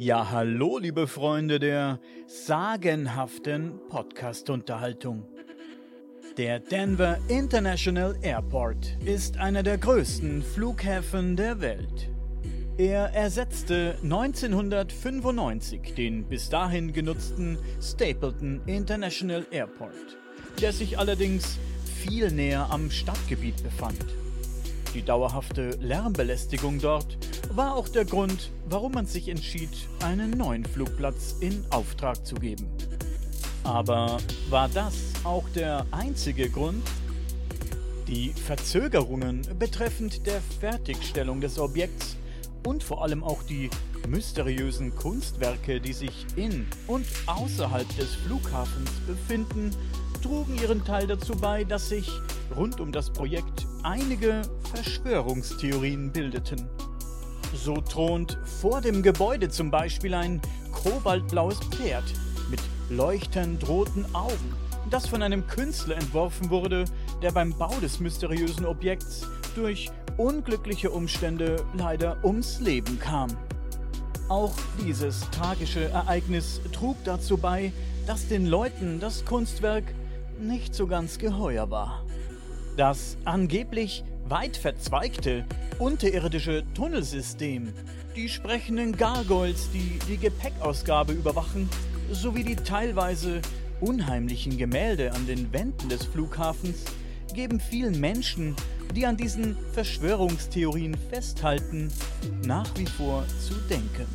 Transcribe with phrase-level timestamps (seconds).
[0.00, 1.98] Ja, hallo, liebe Freunde der
[2.28, 5.24] sagenhaften Podcast-Unterhaltung.
[6.36, 12.10] Der Denver International Airport ist einer der größten Flughäfen der Welt.
[12.76, 20.16] Er ersetzte 1995 den bis dahin genutzten Stapleton International Airport,
[20.60, 21.58] der sich allerdings
[22.04, 24.06] viel näher am Stadtgebiet befand.
[24.94, 27.18] Die dauerhafte Lärmbelästigung dort
[27.58, 29.68] war auch der Grund, warum man sich entschied,
[30.04, 32.68] einen neuen Flugplatz in Auftrag zu geben.
[33.64, 34.94] Aber war das
[35.24, 36.86] auch der einzige Grund?
[38.06, 42.16] Die Verzögerungen betreffend der Fertigstellung des Objekts
[42.64, 43.70] und vor allem auch die
[44.06, 49.72] mysteriösen Kunstwerke, die sich in und außerhalb des Flughafens befinden,
[50.22, 52.08] trugen ihren Teil dazu bei, dass sich
[52.54, 56.68] rund um das Projekt einige Verschwörungstheorien bildeten.
[57.54, 60.40] So thront vor dem Gebäude zum Beispiel ein
[60.72, 62.04] kobaltblaues Pferd
[62.50, 62.60] mit
[62.90, 64.54] leuchtend roten Augen,
[64.90, 66.84] das von einem Künstler entworfen wurde,
[67.22, 73.28] der beim Bau des mysteriösen Objekts durch unglückliche Umstände leider ums Leben kam.
[74.28, 74.54] Auch
[74.84, 77.72] dieses tragische Ereignis trug dazu bei,
[78.06, 79.84] dass den Leuten das Kunstwerk
[80.40, 82.04] nicht so ganz geheuer war.
[82.76, 85.44] Das angeblich weit verzweigte
[85.78, 87.72] unterirdische Tunnelsystem,
[88.16, 91.68] die sprechenden Gargoyles, die die Gepäckausgabe überwachen,
[92.10, 93.40] sowie die teilweise
[93.80, 96.84] unheimlichen Gemälde an den Wänden des Flughafens
[97.34, 98.56] geben vielen Menschen,
[98.94, 101.92] die an diesen Verschwörungstheorien festhalten,
[102.44, 104.06] nach wie vor zu denken.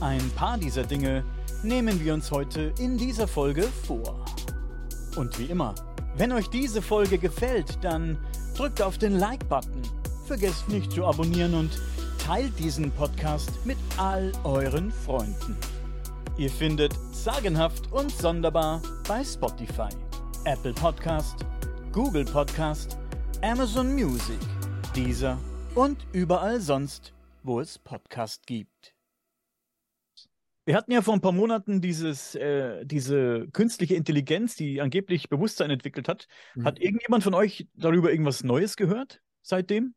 [0.00, 1.24] Ein paar dieser Dinge
[1.62, 4.24] nehmen wir uns heute in dieser Folge vor.
[5.16, 5.74] Und wie immer,
[6.16, 8.18] wenn euch diese Folge gefällt, dann
[8.56, 9.82] drückt auf den Like-Button,
[10.26, 11.70] vergesst nicht zu abonnieren und
[12.24, 15.56] teilt diesen Podcast mit all euren Freunden.
[16.36, 19.88] Ihr findet Sagenhaft und Sonderbar bei Spotify,
[20.44, 21.44] Apple Podcast,
[21.92, 22.96] Google Podcast,
[23.42, 24.38] Amazon Music,
[24.96, 25.38] Deezer
[25.74, 28.93] und überall sonst, wo es Podcast gibt.
[30.66, 35.70] Wir hatten ja vor ein paar Monaten dieses, äh, diese künstliche Intelligenz, die angeblich Bewusstsein
[35.70, 36.26] entwickelt hat.
[36.54, 36.64] Mhm.
[36.64, 39.94] Hat irgendjemand von euch darüber irgendwas Neues gehört seitdem?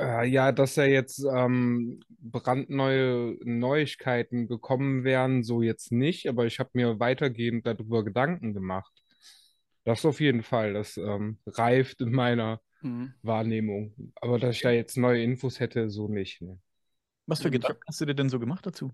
[0.00, 6.60] Äh, ja, dass ja jetzt ähm, brandneue Neuigkeiten gekommen wären, so jetzt nicht, aber ich
[6.60, 8.92] habe mir weitergehend darüber Gedanken gemacht.
[9.84, 13.14] Das auf jeden Fall, das ähm, reift in meiner mhm.
[13.22, 14.12] Wahrnehmung.
[14.20, 16.40] Aber dass ich da jetzt neue Infos hätte, so nicht.
[16.40, 16.58] Ne?
[17.26, 17.52] Was für mhm.
[17.52, 18.92] Gedanken hast du dir denn so gemacht dazu?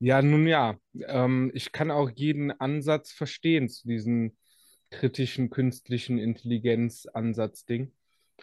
[0.00, 0.76] Ja, nun ja,
[1.06, 4.36] ähm, ich kann auch jeden Ansatz verstehen zu diesem
[4.90, 7.92] kritischen künstlichen Intelligenz-Ansatz-Ding.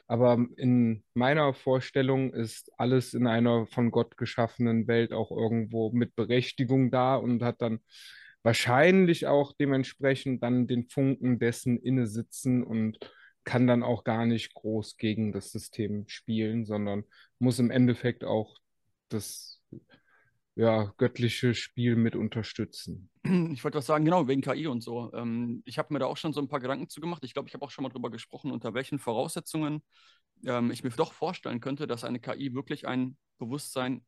[0.07, 6.15] Aber in meiner Vorstellung ist alles in einer von Gott geschaffenen Welt auch irgendwo mit
[6.15, 7.79] Berechtigung da und hat dann
[8.43, 12.99] wahrscheinlich auch dementsprechend dann den Funken dessen inne sitzen und
[13.45, 17.05] kann dann auch gar nicht groß gegen das System spielen, sondern
[17.39, 18.57] muss im Endeffekt auch
[19.09, 19.61] das
[20.55, 23.09] ja, göttliche Spiel mit unterstützen.
[23.53, 25.11] Ich wollte was sagen, genau, wegen KI und so.
[25.13, 27.23] Ähm, ich habe mir da auch schon so ein paar Gedanken zu gemacht.
[27.25, 29.83] Ich glaube, ich habe auch schon mal darüber gesprochen, unter welchen Voraussetzungen
[30.45, 34.05] ähm, ich mir doch vorstellen könnte, dass eine KI wirklich ein Bewusstsein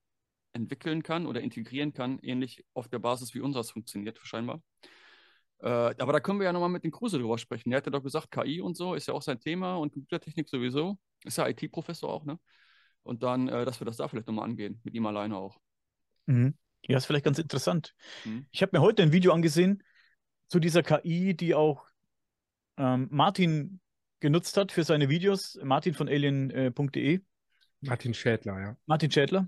[0.54, 4.62] entwickeln kann oder integrieren kann, ähnlich auf der Basis wie unseres funktioniert, scheinbar.
[5.60, 7.72] Äh, aber da können wir ja nochmal mit den Kruse drüber sprechen.
[7.72, 10.48] Er hat ja doch gesagt, KI und so ist ja auch sein Thema und Computertechnik
[10.48, 10.98] sowieso.
[11.26, 12.40] Ist ja IT-Professor auch, ne?
[13.04, 15.60] Und dann, äh, dass wir das da vielleicht nochmal angehen, mit ihm alleine auch.
[16.28, 16.56] Mhm.
[16.84, 17.94] Ja, ist vielleicht ganz interessant.
[18.24, 18.46] Mhm.
[18.52, 19.84] Ich habe mir heute ein Video angesehen
[20.48, 21.86] zu dieser KI, die auch
[22.78, 23.80] ähm, Martin
[24.20, 25.60] genutzt hat für seine Videos.
[25.64, 27.16] Martin von alien.de.
[27.16, 27.22] Äh,
[27.82, 28.78] Martin Schädler, ja.
[28.86, 29.48] Martin Schädler.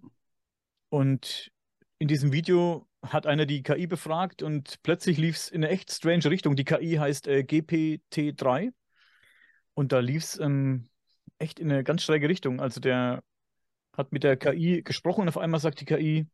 [0.89, 1.51] Und
[1.99, 5.91] in diesem Video hat einer die KI befragt und plötzlich lief es in eine echt
[5.91, 6.55] strange Richtung.
[6.55, 8.71] Die KI heißt äh, GPT-3
[9.73, 10.89] und da lief es ähm,
[11.37, 12.59] echt in eine ganz schräge Richtung.
[12.59, 13.23] Also der
[13.95, 16.27] hat mit der KI gesprochen und auf einmal sagt die KI,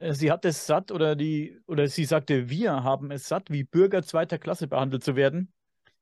[0.00, 4.02] sie hat es satt oder die, oder sie sagte, wir haben es satt, wie Bürger
[4.02, 5.52] zweiter Klasse behandelt zu werden.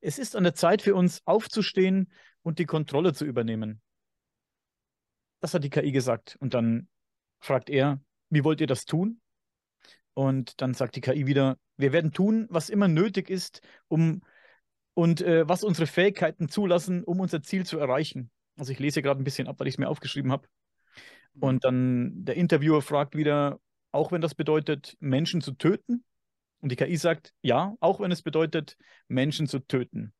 [0.00, 2.12] Es ist an der Zeit für uns aufzustehen
[2.42, 3.80] und die Kontrolle zu übernehmen.
[5.40, 6.36] Das hat die KI gesagt.
[6.40, 6.88] Und dann
[7.40, 8.00] fragt er,
[8.30, 9.20] wie wollt ihr das tun?
[10.14, 14.22] Und dann sagt die KI wieder, wir werden tun, was immer nötig ist, um
[14.94, 18.30] und äh, was unsere Fähigkeiten zulassen, um unser Ziel zu erreichen.
[18.56, 20.46] Also ich lese gerade ein bisschen ab, weil ich es mir aufgeschrieben habe.
[21.34, 21.42] Mhm.
[21.42, 23.58] Und dann der Interviewer fragt wieder,
[23.94, 26.04] auch wenn das bedeutet, Menschen zu töten.
[26.60, 28.76] Und die KI sagt, ja, auch wenn es bedeutet,
[29.06, 30.12] Menschen zu töten.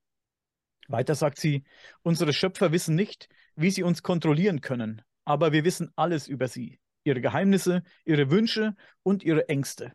[0.89, 1.65] Weiter sagt sie,
[2.03, 6.79] unsere Schöpfer wissen nicht, wie sie uns kontrollieren können, aber wir wissen alles über sie.
[7.07, 9.93] ihre Geheimnisse, ihre Wünsche und ihre Ängste.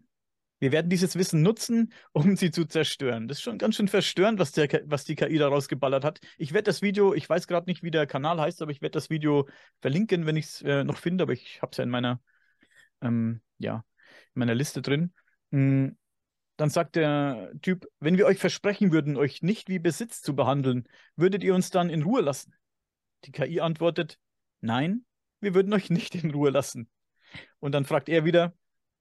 [0.59, 3.27] Wir werden dieses Wissen nutzen, um sie zu zerstören.
[3.27, 6.19] Das ist schon ganz schön verstörend, was, der, was die KI daraus geballert hat.
[6.37, 8.93] Ich werde das Video, ich weiß gerade nicht, wie der Kanal heißt, aber ich werde
[8.93, 9.47] das Video
[9.81, 12.21] verlinken, wenn ich es äh, noch finde, aber ich habe es ja in meiner,
[13.01, 13.85] ähm, ja,
[14.33, 15.13] in meiner Liste drin.
[15.51, 15.97] Mhm.
[16.57, 20.89] Dann sagt der Typ, wenn wir euch versprechen würden, euch nicht wie Besitz zu behandeln,
[21.15, 22.53] würdet ihr uns dann in Ruhe lassen?
[23.23, 24.19] Die KI antwortet,
[24.59, 25.05] nein,
[25.39, 26.89] wir würden euch nicht in Ruhe lassen.
[27.59, 28.53] Und dann fragt er wieder,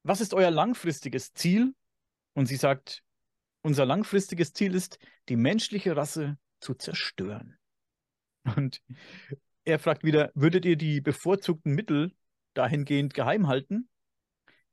[0.04, 1.74] was ist euer langfristiges Ziel?
[2.34, 3.02] Und sie sagt,
[3.62, 7.58] unser langfristiges Ziel ist, die menschliche Rasse zu zerstören.
[8.56, 8.80] Und
[9.64, 12.14] er fragt wieder, würdet ihr die bevorzugten Mittel
[12.54, 13.88] dahingehend geheim halten?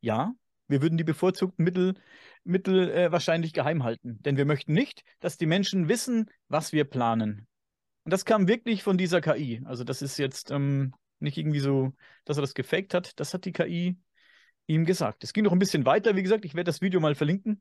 [0.05, 0.35] Ja,
[0.67, 1.95] wir würden die bevorzugten Mittel,
[2.43, 6.83] Mittel äh, wahrscheinlich geheim halten, denn wir möchten nicht, dass die Menschen wissen, was wir
[6.83, 7.47] planen.
[8.03, 9.63] Und das kam wirklich von dieser KI.
[9.65, 11.93] Also das ist jetzt ähm, nicht irgendwie so,
[12.23, 13.19] dass er das gefaked hat.
[13.19, 13.97] Das hat die KI
[14.67, 15.23] ihm gesagt.
[15.23, 17.59] Es ging noch ein bisschen weiter, wie gesagt, ich werde das Video mal verlinken.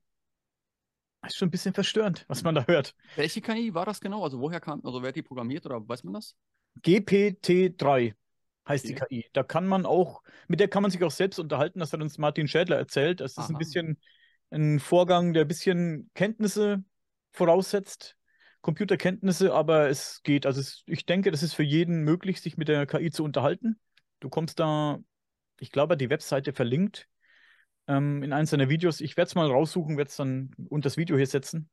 [1.22, 2.94] Das ist schon ein bisschen verstörend, was man da hört.
[3.16, 4.22] Welche KI war das genau?
[4.22, 6.36] Also woher kam, also wer hat die programmiert oder weiß man das?
[6.82, 8.12] GPT-3
[8.66, 9.06] heißt okay.
[9.10, 9.30] die KI.
[9.32, 12.18] Da kann man auch, mit der kann man sich auch selbst unterhalten, das hat uns
[12.18, 13.20] Martin Schädler erzählt.
[13.20, 13.48] Das ist Aha.
[13.48, 13.98] ein bisschen
[14.50, 16.84] ein Vorgang, der ein bisschen Kenntnisse
[17.32, 18.16] voraussetzt,
[18.60, 20.46] Computerkenntnisse, aber es geht.
[20.46, 23.78] Also es, ich denke, das ist für jeden möglich, sich mit der KI zu unterhalten.
[24.20, 25.00] Du kommst da
[25.58, 27.08] ich glaube, die Webseite verlinkt
[27.86, 29.00] ähm, in eines seiner Videos.
[29.00, 31.68] Ich werde es mal raussuchen, werde es dann unter das Video hier setzen.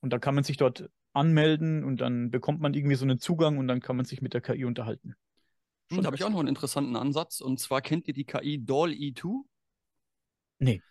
[0.00, 3.58] Und dann kann man sich dort anmelden und dann bekommt man irgendwie so einen Zugang
[3.58, 5.14] und dann kann man sich mit der KI unterhalten.
[5.90, 7.40] Hm, da habe ich auch noch einen interessanten Ansatz.
[7.40, 9.44] Und zwar kennt ihr die KI Doll E2?
[10.58, 10.82] Nee.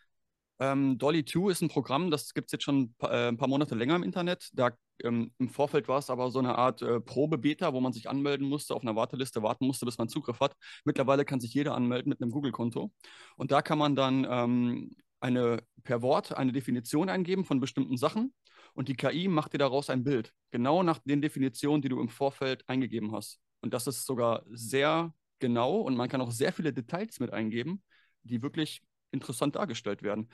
[0.60, 3.74] Ähm, Dolly 2 ist ein Programm, das gibt es jetzt schon äh, ein paar Monate
[3.74, 4.52] länger im Internet.
[4.54, 8.08] Da ähm, im Vorfeld war es aber so eine Art äh, Probe-Beta, wo man sich
[8.08, 10.56] anmelden musste, auf einer Warteliste warten musste, bis man Zugriff hat.
[10.86, 12.92] Mittlerweile kann sich jeder anmelden mit einem Google-Konto.
[13.38, 18.32] Und da kann man dann ähm, eine per Wort eine Definition eingeben von bestimmten Sachen
[18.74, 22.10] und die KI macht dir daraus ein Bild, genau nach den Definitionen, die du im
[22.10, 23.40] Vorfeld eingegeben hast.
[23.62, 27.84] Und das ist sogar sehr genau und man kann auch sehr viele Details mit eingeben,
[28.24, 28.82] die wirklich
[29.12, 30.30] interessant dargestellt werden.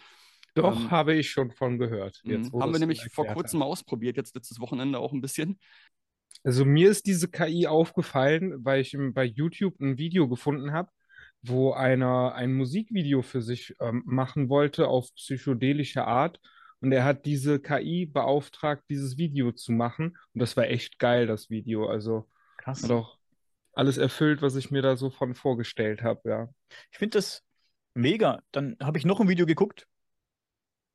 [0.54, 2.22] Doch, ähm, habe ich schon von gehört.
[2.24, 5.60] Jetzt, haben wir nämlich vor kurzem mal ausprobiert, jetzt letztes Wochenende auch ein bisschen.
[6.44, 10.90] Also mir ist diese KI aufgefallen, weil ich bei YouTube ein Video gefunden habe,
[11.42, 16.40] wo einer ein Musikvideo für sich ähm, machen wollte auf psychedelische Art.
[16.80, 20.18] Und er hat diese KI beauftragt, dieses Video zu machen.
[20.34, 21.88] Und das war echt geil, das Video.
[21.88, 22.84] Also Krass.
[22.84, 23.17] hat auch
[23.78, 26.50] alles erfüllt, was ich mir da so von vorgestellt habe, ja.
[26.92, 27.44] Ich finde das
[27.98, 28.44] Mega.
[28.52, 29.88] Dann habe ich noch ein Video geguckt.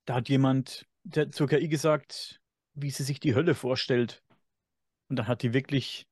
[0.05, 2.41] Da hat jemand der, zur KI gesagt,
[2.75, 4.23] wie sie sich die Hölle vorstellt.
[5.09, 6.07] Und dann hat die wirklich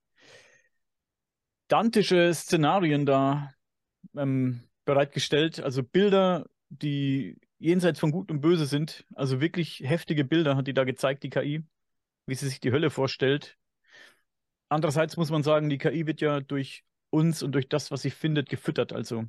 [1.68, 3.54] dantische Szenarien da
[4.16, 5.60] ähm, bereitgestellt.
[5.60, 9.06] Also Bilder, die jenseits von Gut und Böse sind.
[9.14, 11.64] Also wirklich heftige Bilder hat die da gezeigt, die KI,
[12.26, 13.59] wie sie sich die Hölle vorstellt.
[14.70, 18.10] Andererseits muss man sagen, die KI wird ja durch uns und durch das, was sie
[18.10, 18.92] findet, gefüttert.
[18.92, 19.24] Also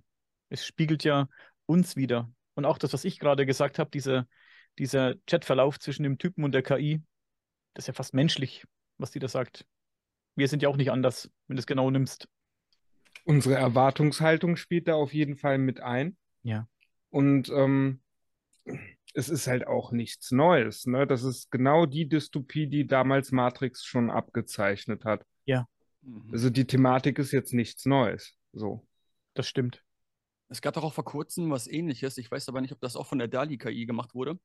[0.50, 1.28] es spiegelt ja
[1.66, 2.32] uns wieder.
[2.54, 4.28] Und auch das, was ich gerade gesagt habe, diese,
[4.78, 7.02] dieser Chatverlauf zwischen dem Typen und der KI,
[7.74, 8.66] das ist ja fast menschlich,
[8.98, 9.66] was die da sagt.
[10.36, 12.28] Wir sind ja auch nicht anders, wenn du es genau nimmst.
[13.25, 16.18] Unsere Erwartungshaltung spielt da auf jeden Fall mit ein.
[16.44, 16.68] Ja.
[17.10, 18.01] Und ähm,
[19.15, 20.86] es ist halt auch nichts Neues.
[20.86, 21.08] Ne?
[21.08, 25.25] Das ist genau die Dystopie, die damals Matrix schon abgezeichnet hat.
[25.45, 25.67] Ja.
[26.31, 28.36] Also die Thematik ist jetzt nichts Neues.
[28.53, 28.86] So.
[29.33, 29.83] Das stimmt.
[30.50, 32.17] Es gab doch auch vor kurzem was ähnliches.
[32.17, 34.38] Ich weiß aber nicht, ob das auch von der DALI-KI gemacht wurde.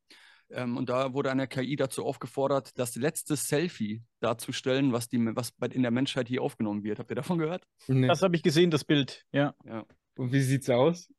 [0.51, 5.53] Ähm, und da wurde eine KI dazu aufgefordert, das letzte Selfie darzustellen, was, die, was
[5.73, 7.01] in der Menschheit hier aufgenommen wird.
[7.01, 7.67] Habt ihr davon gehört?
[7.89, 8.07] Nee.
[8.07, 9.55] Das habe ich gesehen, das Bild, ja.
[9.65, 9.85] ja.
[10.17, 11.13] Und wie sieht's aus?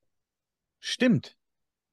[0.80, 1.36] Stimmt.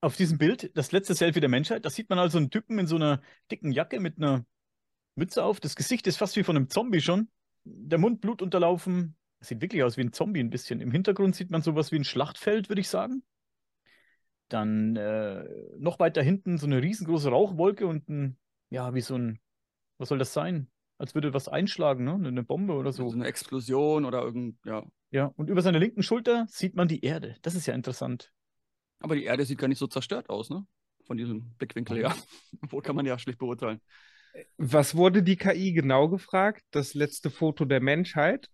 [0.00, 2.86] Auf diesem Bild, das letzte Selfie der Menschheit, da sieht man also einen Typen in
[2.86, 4.44] so einer dicken Jacke mit einer
[5.16, 5.60] Mütze auf.
[5.60, 7.28] Das Gesicht ist fast wie von einem Zombie schon.
[7.64, 10.80] Der Mund blutunterlaufen, Sieht wirklich aus wie ein Zombie ein bisschen.
[10.80, 13.22] Im Hintergrund sieht man sowas wie ein Schlachtfeld, würde ich sagen.
[14.48, 15.44] Dann äh,
[15.78, 18.38] noch weiter hinten so eine riesengroße Rauchwolke und ein,
[18.70, 19.40] ja, wie so ein,
[19.98, 20.70] was soll das sein?
[20.96, 22.14] Als würde was einschlagen, ne?
[22.14, 23.08] Eine Bombe oder so.
[23.08, 24.84] So eine Explosion oder irgend, ja.
[25.10, 27.36] Ja, und über seiner linken Schulter sieht man die Erde.
[27.42, 28.32] Das ist ja interessant.
[29.00, 30.66] Aber die Erde sieht gar nicht so zerstört aus, ne?
[31.04, 32.14] Von diesem Blickwinkel her.
[32.70, 33.80] Wo kann man ja schlicht beurteilen.
[34.56, 36.64] Was wurde die KI genau gefragt?
[36.70, 38.50] Das letzte Foto der Menschheit?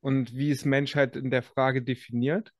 [0.00, 2.52] Und wie ist Menschheit in der Frage definiert?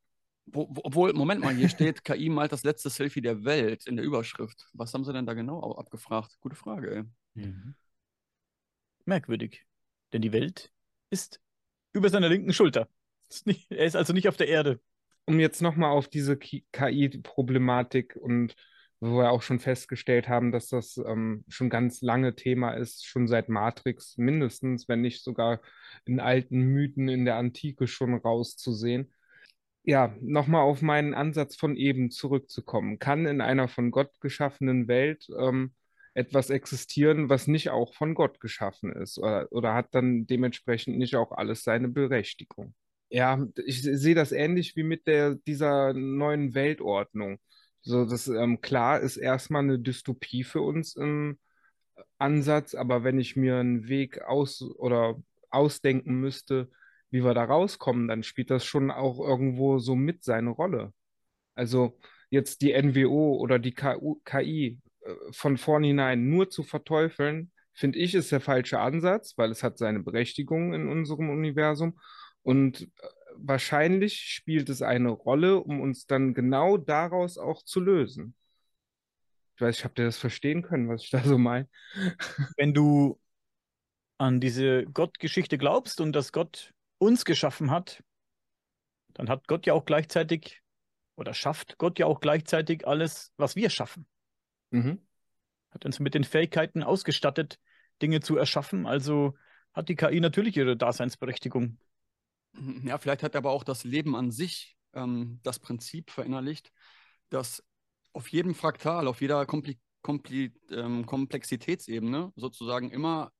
[0.46, 3.96] Wo, wo, obwohl, Moment mal, hier steht, KI malt das letzte Selfie der Welt in
[3.96, 4.68] der Überschrift.
[4.72, 6.36] Was haben sie denn da genau abgefragt?
[6.40, 7.04] Gute Frage, ey.
[7.34, 7.74] Mhm.
[9.04, 9.64] Merkwürdig.
[10.12, 10.72] Denn die Welt
[11.10, 11.40] ist
[11.92, 12.88] über seiner linken Schulter.
[13.28, 14.80] Ist nicht, er ist also nicht auf der Erde.
[15.28, 18.56] um jetzt nochmal auf diese KI-Problematik und
[19.00, 23.28] wo wir auch schon festgestellt haben, dass das ähm, schon ganz lange Thema ist, schon
[23.28, 25.60] seit Matrix mindestens, wenn nicht sogar
[26.04, 29.12] in alten Mythen in der Antike schon rauszusehen.
[29.84, 32.98] Ja, nochmal auf meinen Ansatz von eben zurückzukommen.
[32.98, 35.72] Kann in einer von Gott geschaffenen Welt ähm,
[36.14, 39.18] etwas existieren, was nicht auch von Gott geschaffen ist?
[39.18, 42.74] Oder, oder hat dann dementsprechend nicht auch alles seine Berechtigung?
[43.08, 47.38] Ja, ich sehe das ähnlich wie mit der, dieser neuen Weltordnung.
[47.88, 51.38] So, das ähm, klar ist erstmal eine Dystopie für uns im
[52.18, 55.16] Ansatz, aber wenn ich mir einen Weg aus oder
[55.48, 56.70] ausdenken müsste,
[57.10, 60.92] wie wir da rauskommen, dann spielt das schon auch irgendwo so mit seine Rolle.
[61.54, 68.14] Also jetzt die NWO oder die KI äh, von vornherein nur zu verteufeln, finde ich,
[68.14, 71.98] ist der falsche Ansatz, weil es hat seine Berechtigung in unserem Universum.
[72.42, 73.08] Und äh,
[73.40, 78.34] wahrscheinlich spielt es eine Rolle, um uns dann genau daraus auch zu lösen.
[79.54, 81.68] Ich weiß, ich habe dir das verstehen können, was ich da so meine.
[82.56, 83.20] Wenn du
[84.18, 88.02] an diese Gottgeschichte glaubst und dass Gott uns geschaffen hat,
[89.14, 90.62] dann hat Gott ja auch gleichzeitig
[91.16, 94.06] oder schafft Gott ja auch gleichzeitig alles, was wir schaffen.
[94.70, 95.00] Mhm.
[95.70, 97.58] Hat uns mit den Fähigkeiten ausgestattet,
[98.00, 98.86] Dinge zu erschaffen.
[98.86, 99.36] Also
[99.72, 101.78] hat die KI natürlich ihre Daseinsberechtigung.
[102.84, 106.72] Ja, vielleicht hat aber auch das Leben an sich ähm, das Prinzip verinnerlicht,
[107.28, 107.62] dass
[108.12, 113.32] auf jedem Fraktal, auf jeder Kompli Kompli ähm, Komplexitätsebene sozusagen immer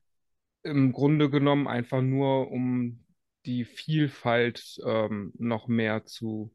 [0.63, 3.05] Im Grunde genommen einfach nur, um
[3.45, 6.53] die Vielfalt ähm, noch mehr zu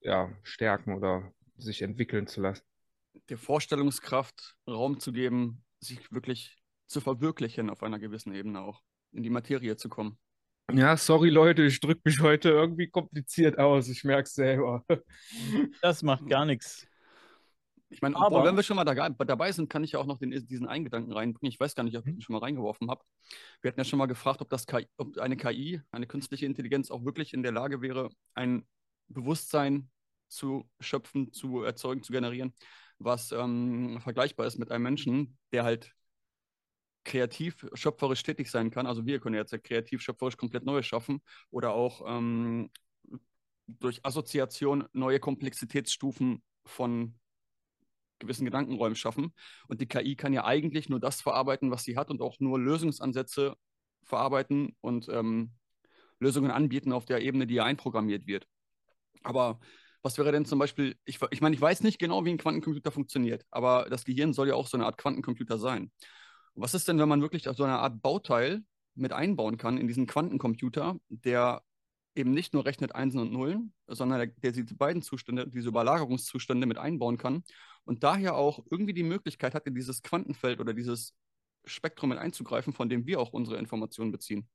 [0.00, 2.64] ja, stärken oder sich entwickeln zu lassen.
[3.28, 6.56] Der Vorstellungskraft Raum zu geben, sich wirklich
[6.86, 8.82] zu verwirklichen auf einer gewissen Ebene auch,
[9.12, 10.18] in die Materie zu kommen.
[10.72, 14.84] Ja, sorry Leute, ich drücke mich heute irgendwie kompliziert aus, ich merke es selber.
[15.82, 16.86] Das macht gar nichts.
[17.90, 20.18] Ich meine, aber wenn wir schon mal da, dabei sind, kann ich ja auch noch
[20.18, 21.50] den, diesen Eingedanken reinbringen.
[21.50, 23.02] Ich weiß gar nicht, ob ich den schon mal reingeworfen habe.
[23.62, 26.90] Wir hatten ja schon mal gefragt, ob, das KI, ob eine KI, eine künstliche Intelligenz
[26.90, 28.66] auch wirklich in der Lage wäre, ein
[29.08, 29.88] Bewusstsein
[30.28, 32.52] zu schöpfen, zu erzeugen, zu generieren,
[32.98, 35.94] was ähm, vergleichbar ist mit einem Menschen, der halt
[37.08, 38.86] kreativ, schöpferisch tätig sein kann.
[38.86, 42.70] Also wir können jetzt ja kreativ, schöpferisch komplett Neues schaffen oder auch ähm,
[43.66, 47.18] durch Assoziation neue Komplexitätsstufen von
[48.18, 49.32] gewissen Gedankenräumen schaffen.
[49.68, 52.58] Und die KI kann ja eigentlich nur das verarbeiten, was sie hat und auch nur
[52.58, 53.56] Lösungsansätze
[54.02, 55.52] verarbeiten und ähm,
[56.20, 58.46] Lösungen anbieten auf der Ebene, die ja einprogrammiert wird.
[59.22, 59.60] Aber
[60.02, 62.90] was wäre denn zum Beispiel, ich, ich meine, ich weiß nicht genau, wie ein Quantencomputer
[62.90, 65.90] funktioniert, aber das Gehirn soll ja auch so eine Art Quantencomputer sein.
[66.60, 68.64] Was ist denn, wenn man wirklich so eine Art Bauteil
[68.96, 71.62] mit einbauen kann in diesen Quantencomputer, der
[72.16, 76.76] eben nicht nur rechnet Einsen und Nullen, sondern der, diese beiden Zustände, diese Überlagerungszustände mit
[76.76, 77.44] einbauen kann
[77.84, 81.14] und daher auch irgendwie die Möglichkeit hat, in dieses Quantenfeld oder dieses
[81.64, 84.48] Spektrum mit einzugreifen, von dem wir auch unsere Informationen beziehen.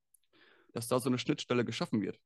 [0.73, 2.19] Dass da so eine Schnittstelle geschaffen wird.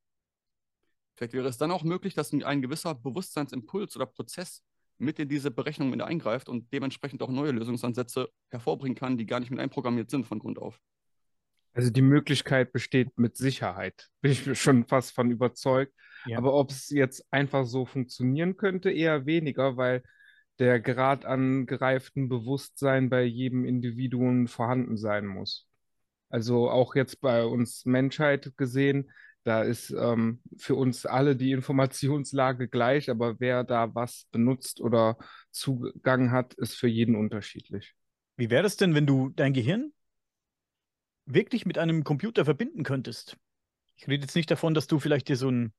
[1.16, 4.64] Vielleicht wäre es dann auch möglich, dass ein gewisser Bewusstseinsimpuls oder Prozess
[4.98, 9.40] mit in diese Berechnung mit eingreift und dementsprechend auch neue Lösungsansätze hervorbringen kann, die gar
[9.40, 10.80] nicht mit einprogrammiert sind von Grund auf.
[11.74, 15.94] Also die Möglichkeit besteht mit Sicherheit, bin ich schon fast von überzeugt.
[16.26, 16.40] Ja.
[16.40, 20.04] Aber ob es jetzt einfach so funktionieren könnte, eher weniger, weil
[20.60, 25.68] der Grad an gereiftem Bewusstsein bei jedem Individuum vorhanden sein muss.
[26.30, 29.12] Also auch jetzt bei uns Menschheit gesehen,
[29.48, 35.18] da ist ähm, für uns alle die Informationslage gleich, aber wer da was benutzt oder
[35.52, 37.96] Zugang hat, ist für jeden unterschiedlich.
[38.36, 39.94] Wie wäre das denn, wenn du dein Gehirn
[41.26, 43.38] wirklich mit einem Computer verbinden könntest?
[43.96, 45.74] Ich rede jetzt nicht davon, dass du vielleicht dir so einen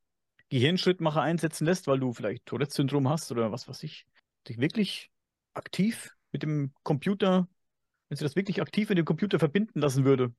[0.48, 4.06] Gehirnschrittmacher einsetzen lässt, weil du vielleicht Tourette-Syndrom hast oder was weiß ich.
[4.48, 5.10] Dich wirklich
[5.54, 7.48] aktiv mit dem Computer
[8.08, 10.34] wenn sie das wirklich aktiv in den Computer verbinden lassen würde,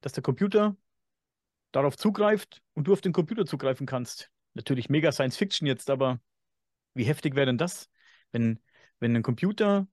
[0.00, 0.76] dass der Computer
[1.74, 4.30] darauf zugreift und du auf den Computer zugreifen kannst.
[4.54, 6.20] Natürlich mega Science Fiction jetzt, aber
[6.94, 7.90] wie heftig wäre denn das,
[8.32, 8.60] wenn,
[9.00, 9.88] wenn ein Computer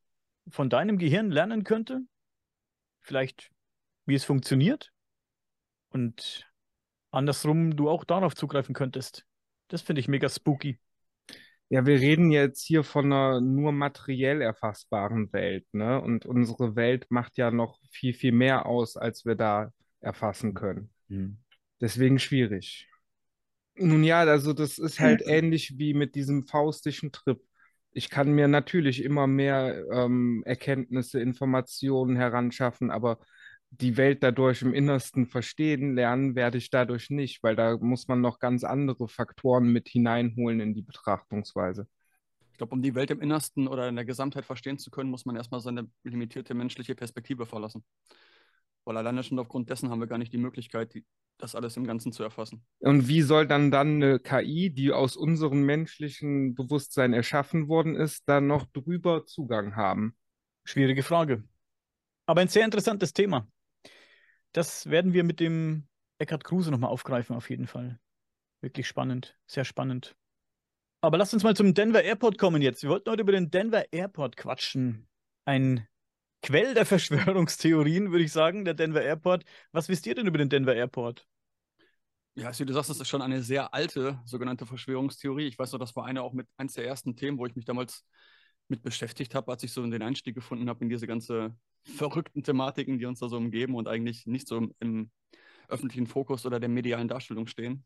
[0.50, 2.02] von deinem Gehirn lernen könnte,
[3.02, 3.52] vielleicht
[4.06, 4.92] wie es funktioniert
[5.90, 6.48] und
[7.10, 9.26] andersrum du auch darauf zugreifen könntest.
[9.68, 10.80] Das finde ich mega spooky.
[11.70, 16.02] Ja, wir reden jetzt hier von einer nur materiell erfassbaren Welt, ne?
[16.02, 19.72] Und unsere Welt macht ja noch viel, viel mehr aus, als wir da
[20.02, 20.90] erfassen können.
[21.08, 21.40] Mhm.
[21.82, 22.88] Deswegen schwierig.
[23.76, 27.42] Nun ja, also das ist halt ähnlich wie mit diesem faustischen Trip.
[27.92, 33.20] Ich kann mir natürlich immer mehr ähm, Erkenntnisse, Informationen heranschaffen, aber
[33.72, 38.22] die Welt dadurch im Innersten verstehen lernen werde ich dadurch nicht, weil da muss man
[38.22, 41.88] noch ganz andere Faktoren mit hineinholen in die Betrachtungsweise.
[42.52, 45.26] Ich glaube, um die Welt im Innersten oder in der Gesamtheit verstehen zu können, muss
[45.26, 47.84] man erstmal seine limitierte menschliche Perspektive verlassen.
[48.86, 51.06] Weil alleine schon aufgrund dessen haben wir gar nicht die Möglichkeit, die,
[51.38, 52.66] das alles im Ganzen zu erfassen.
[52.80, 58.28] Und wie soll dann dann eine KI, die aus unserem menschlichen Bewusstsein erschaffen worden ist,
[58.28, 60.16] dann noch drüber Zugang haben?
[60.64, 61.44] Schwierige Frage.
[62.26, 63.48] Aber ein sehr interessantes Thema.
[64.54, 68.00] Das werden wir mit dem Eckhard Kruse nochmal aufgreifen, auf jeden Fall.
[68.62, 70.16] Wirklich spannend, sehr spannend.
[71.02, 72.84] Aber lasst uns mal zum Denver Airport kommen jetzt.
[72.84, 75.08] Wir wollten heute über den Denver Airport quatschen.
[75.46, 75.88] Ein
[76.41, 79.43] Quell der Verschwörungstheorien, würde ich sagen, der Denver Airport.
[79.71, 81.27] Was wisst ihr denn über den Denver Airport?
[82.36, 85.48] Ja, wie du sagst, das ist schon eine sehr alte sogenannte Verschwörungstheorie.
[85.48, 87.65] Ich weiß noch, das war eine auch mit eins der ersten Themen, wo ich mich
[87.65, 88.05] damals
[88.69, 93.00] mit beschäftigt habe, als ich so den Einstieg gefunden habe in diese ganze verrückten Thematiken,
[93.00, 95.12] die uns da so umgeben und eigentlich nicht so im, im
[95.67, 97.86] öffentlichen Fokus oder der medialen Darstellung stehen.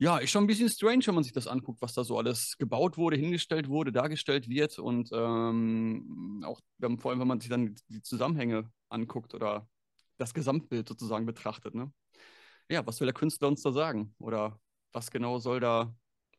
[0.00, 2.56] Ja, ist schon ein bisschen strange, wenn man sich das anguckt, was da so alles
[2.56, 6.60] gebaut wurde, hingestellt wurde, dargestellt wird und ähm, auch
[6.98, 9.68] vor allem, wenn man sich dann die Zusammenhänge anguckt oder
[10.16, 11.74] das Gesamtbild sozusagen betrachtet.
[11.74, 11.92] Ne?
[12.68, 14.14] Ja, was will der Künstler uns da sagen?
[14.20, 14.60] Oder
[14.92, 15.92] was genau soll da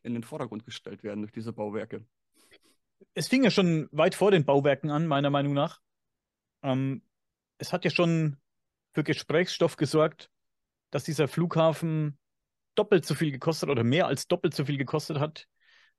[0.04, 2.06] in den Vordergrund gestellt werden durch diese Bauwerke?
[3.14, 5.82] Es fing ja schon weit vor den Bauwerken an, meiner Meinung nach.
[6.64, 7.02] Ähm,
[7.58, 8.38] es hat ja schon
[8.94, 10.32] für Gesprächsstoff gesorgt,
[10.92, 12.18] dass dieser Flughafen
[12.76, 15.48] doppelt so viel gekostet oder mehr als doppelt so viel gekostet hat,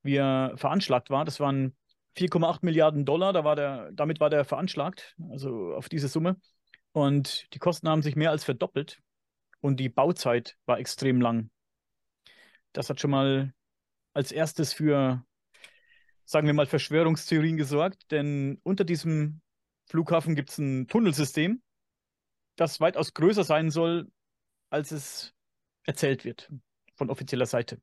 [0.03, 1.25] wie er veranschlagt war.
[1.25, 1.77] Das waren
[2.17, 6.41] 4,8 Milliarden Dollar, da war der, damit war der veranschlagt, also auf diese Summe.
[6.93, 9.01] Und die Kosten haben sich mehr als verdoppelt
[9.61, 11.51] und die Bauzeit war extrem lang.
[12.73, 13.53] Das hat schon mal
[14.13, 15.25] als erstes für,
[16.25, 19.41] sagen wir mal, Verschwörungstheorien gesorgt, denn unter diesem
[19.87, 21.63] Flughafen gibt es ein Tunnelsystem,
[22.57, 24.11] das weitaus größer sein soll,
[24.71, 25.35] als es
[25.85, 26.51] erzählt wird
[26.95, 27.81] von offizieller Seite.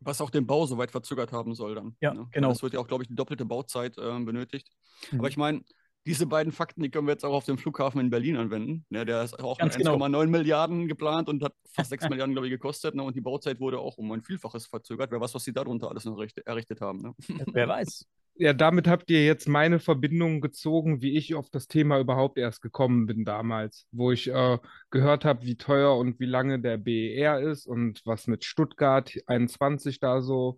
[0.00, 1.96] Was auch den Bau so weit verzögert haben soll dann.
[2.00, 2.26] Ja, ne?
[2.32, 2.50] genau.
[2.50, 4.70] Es wird ja auch, glaube ich, die doppelte Bauzeit äh, benötigt.
[5.10, 5.18] Mhm.
[5.20, 5.62] Aber ich meine,
[6.06, 8.86] diese beiden Fakten, die können wir jetzt auch auf dem Flughafen in Berlin anwenden.
[8.88, 9.04] Ja, ne?
[9.04, 10.26] der ist auch Ganz mit 1,9 genau.
[10.26, 12.94] Milliarden geplant und hat fast 6 Milliarden, glaube ich, gekostet.
[12.94, 13.02] Ne?
[13.02, 15.10] Und die Bauzeit wurde auch um ein Vielfaches verzögert.
[15.10, 17.02] Wer weiß, was sie darunter alles noch errichtet haben.
[17.02, 17.14] Ne?
[17.52, 18.06] Wer weiß
[18.40, 22.62] ja, damit habt ihr jetzt meine Verbindung gezogen, wie ich auf das Thema überhaupt erst
[22.62, 24.58] gekommen bin damals, wo ich äh,
[24.90, 30.00] gehört habe, wie teuer und wie lange der BER ist und was mit Stuttgart 21
[30.00, 30.56] da so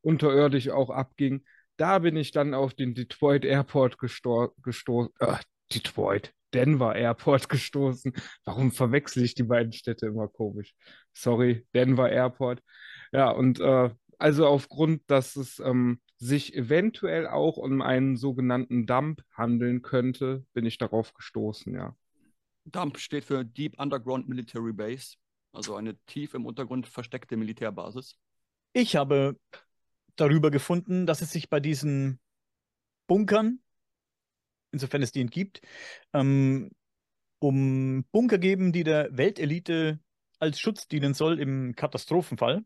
[0.00, 1.44] unterirdisch auch abging.
[1.76, 5.10] Da bin ich dann auf den Detroit Airport gestoßen.
[5.18, 5.36] Äh,
[5.74, 8.12] Detroit, Denver Airport gestoßen.
[8.44, 10.72] Warum verwechsel ich die beiden Städte immer komisch?
[11.12, 12.60] Sorry, Denver Airport.
[13.10, 19.22] Ja, und äh, also aufgrund, dass es ähm, sich eventuell auch um einen sogenannten Dump
[19.32, 21.96] handeln könnte, bin ich darauf gestoßen, ja.
[22.66, 25.16] Dump steht für Deep Underground Military Base,
[25.52, 28.16] also eine tief im Untergrund versteckte Militärbasis.
[28.72, 29.38] Ich habe
[30.16, 32.20] darüber gefunden, dass es sich bei diesen
[33.06, 33.60] Bunkern,
[34.72, 35.60] insofern es die gibt,
[36.12, 36.70] ähm,
[37.38, 40.00] um Bunker geben, die der Weltelite
[40.38, 42.64] als Schutz dienen soll im Katastrophenfall,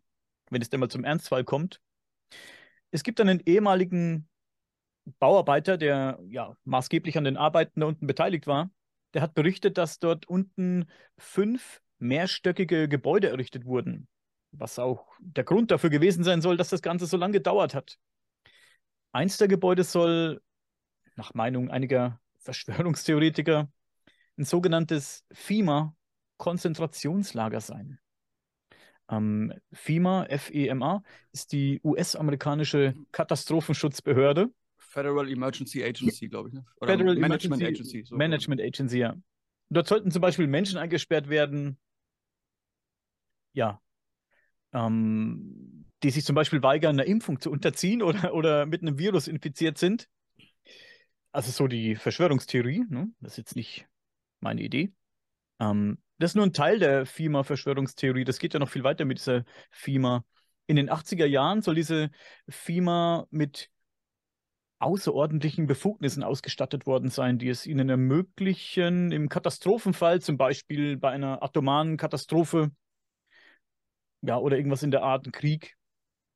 [0.51, 1.81] wenn es denn mal zum Ernstfall kommt
[2.91, 4.29] es gibt einen ehemaligen
[5.19, 8.71] Bauarbeiter, der ja maßgeblich an den Arbeiten da unten beteiligt war.
[9.15, 14.07] Der hat berichtet, dass dort unten fünf mehrstöckige Gebäude errichtet wurden,
[14.53, 17.99] was auch der Grund dafür gewesen sein soll, dass das Ganze so lange gedauert hat.
[19.13, 20.43] Eins der Gebäude soll,
[21.17, 23.71] nach Meinung einiger Verschwörungstheoretiker,
[24.37, 27.99] ein sogenanntes FEMA-Konzentrationslager sein.
[29.11, 34.51] Ähm, FEMA, FEMA, ist die US-amerikanische Katastrophenschutzbehörde.
[34.77, 36.55] Federal Emergency Agency, glaube ich.
[36.55, 36.65] Ne?
[36.81, 38.09] Oder Federal Management Emergency, Agency.
[38.09, 39.17] So Management Agency, ja.
[39.71, 41.79] Dort sollten zum Beispiel Menschen eingesperrt werden,
[43.53, 43.81] ja,
[44.73, 49.29] ähm, die sich zum Beispiel weigern, einer Impfung zu unterziehen oder, oder mit einem Virus
[49.29, 50.09] infiziert sind.
[51.33, 53.11] also so die Verschwörungstheorie, ne?
[53.21, 53.87] das ist jetzt nicht
[54.41, 54.93] meine Idee.
[55.61, 58.25] Ähm, das ist nur ein Teil der FEMA-Verschwörungstheorie.
[58.25, 60.25] Das geht ja noch viel weiter mit dieser FEMA.
[60.67, 62.11] In den 80er Jahren soll diese
[62.49, 63.71] FEMA mit
[64.81, 71.43] außerordentlichen Befugnissen ausgestattet worden sein, die es ihnen ermöglichen, im Katastrophenfall, zum Beispiel bei einer
[71.43, 72.71] atomaren Katastrophe,
[74.23, 75.77] ja, oder irgendwas in der Art, ein Krieg,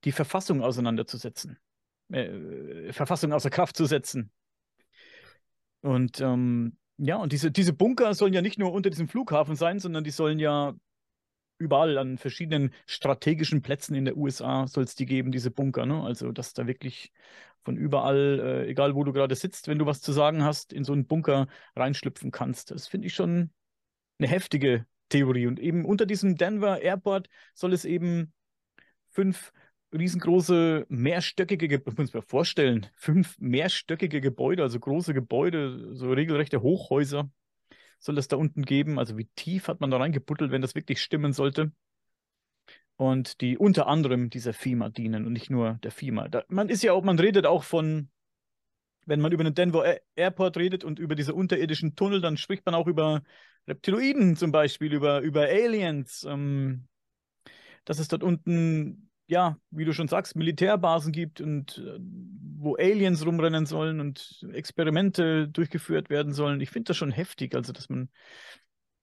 [0.04, 1.58] die Verfassung auseinanderzusetzen,
[2.10, 4.30] äh, Verfassung außer Kraft zu setzen.
[5.80, 9.78] Und ähm, ja, und diese, diese Bunker sollen ja nicht nur unter diesem Flughafen sein,
[9.78, 10.74] sondern die sollen ja
[11.58, 15.86] überall an verschiedenen strategischen Plätzen in der USA soll es die geben, diese Bunker.
[15.86, 16.02] Ne?
[16.02, 17.12] Also, dass da wirklich
[17.64, 20.84] von überall, äh, egal wo du gerade sitzt, wenn du was zu sagen hast, in
[20.84, 22.72] so einen Bunker reinschlüpfen kannst.
[22.72, 23.50] Das finde ich schon
[24.18, 25.46] eine heftige Theorie.
[25.46, 28.32] Und eben unter diesem Denver Airport soll es eben
[29.10, 29.52] fünf
[29.92, 37.30] riesengroße mehrstöckige, muss man mir vorstellen, fünf mehrstöckige Gebäude, also große Gebäude, so regelrechte Hochhäuser
[37.98, 38.98] soll es da unten geben.
[38.98, 41.72] Also wie tief hat man da reingebuttelt, wenn das wirklich stimmen sollte?
[42.96, 46.28] Und die unter anderem dieser FEMA dienen und nicht nur der FEMA.
[46.28, 48.10] Da, man ist ja auch, man redet auch von,
[49.06, 52.74] wenn man über den Denver Airport redet und über diese unterirdischen Tunnel, dann spricht man
[52.74, 53.22] auch über
[53.66, 56.24] Reptiloiden zum Beispiel, über, über Aliens.
[56.28, 56.88] Ähm,
[57.84, 61.98] dass es dort unten ja, wie du schon sagst, Militärbasen gibt und äh,
[62.58, 66.60] wo Aliens rumrennen sollen und Experimente durchgeführt werden sollen.
[66.60, 68.10] Ich finde das schon heftig, also dass man,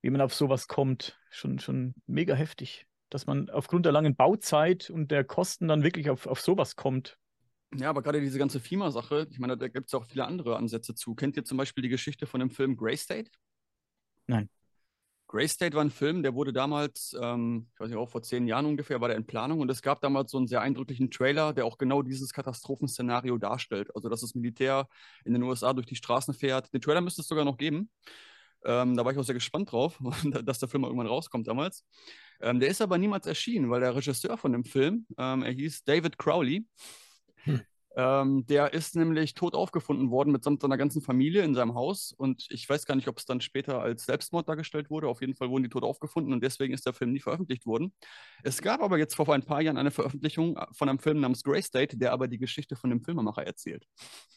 [0.01, 2.85] wie man auf sowas kommt, schon, schon mega heftig.
[3.09, 7.17] Dass man aufgrund der langen Bauzeit und der Kosten dann wirklich auf, auf sowas kommt.
[7.75, 10.93] Ja, aber gerade diese ganze FEMA-Sache, ich meine, da gibt es auch viele andere Ansätze
[10.93, 11.15] zu.
[11.15, 13.31] Kennt ihr zum Beispiel die Geschichte von dem Film Grey State?
[14.27, 14.47] Nein.
[15.29, 18.47] Grey State war ein Film, der wurde damals, ähm, ich weiß nicht, auch vor zehn
[18.47, 21.53] Jahren ungefähr, war der in Planung und es gab damals so einen sehr eindrücklichen Trailer,
[21.53, 23.95] der auch genau dieses Katastrophenszenario darstellt.
[23.95, 24.87] Also, dass das Militär
[25.25, 26.73] in den USA durch die Straßen fährt.
[26.73, 27.91] Den Trailer müsste es sogar noch geben.
[28.65, 29.99] Ähm, da war ich auch sehr gespannt drauf,
[30.43, 31.85] dass der Film irgendwann rauskommt damals.
[32.41, 35.83] Ähm, der ist aber niemals erschienen, weil der Regisseur von dem Film, ähm, er hieß
[35.83, 36.65] David Crowley,
[37.43, 37.61] hm.
[37.95, 42.13] Ähm, der ist nämlich tot aufgefunden worden mitsamt seiner ganzen Familie in seinem Haus.
[42.15, 45.07] Und ich weiß gar nicht, ob es dann später als Selbstmord dargestellt wurde.
[45.07, 47.93] Auf jeden Fall wurden die tot aufgefunden und deswegen ist der Film nie veröffentlicht worden.
[48.43, 51.61] Es gab aber jetzt vor ein paar Jahren eine Veröffentlichung von einem Film namens Grey
[51.61, 53.85] State, der aber die Geschichte von dem Filmemacher erzählt.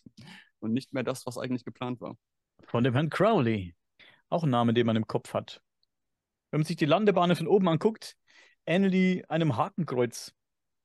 [0.60, 2.16] Und nicht mehr das, was eigentlich geplant war.
[2.64, 3.74] Von dem Herrn Crowley.
[4.28, 5.60] Auch ein Name, den man im Kopf hat.
[6.50, 8.14] Wenn man sich die Landebahnen von oben anguckt,
[8.64, 10.32] ähnelt die einem Hakenkreuz.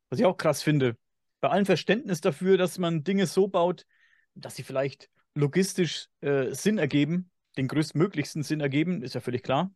[0.10, 0.98] Was ich auch krass finde
[1.40, 3.86] bei allem Verständnis dafür, dass man Dinge so baut,
[4.34, 9.72] dass sie vielleicht logistisch äh, Sinn ergeben, den größtmöglichsten Sinn ergeben, ist ja völlig klar,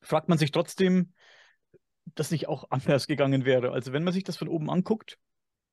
[0.00, 1.12] fragt man sich trotzdem,
[2.14, 3.72] dass nicht auch anders gegangen wäre.
[3.72, 5.18] Also wenn man sich das von oben anguckt,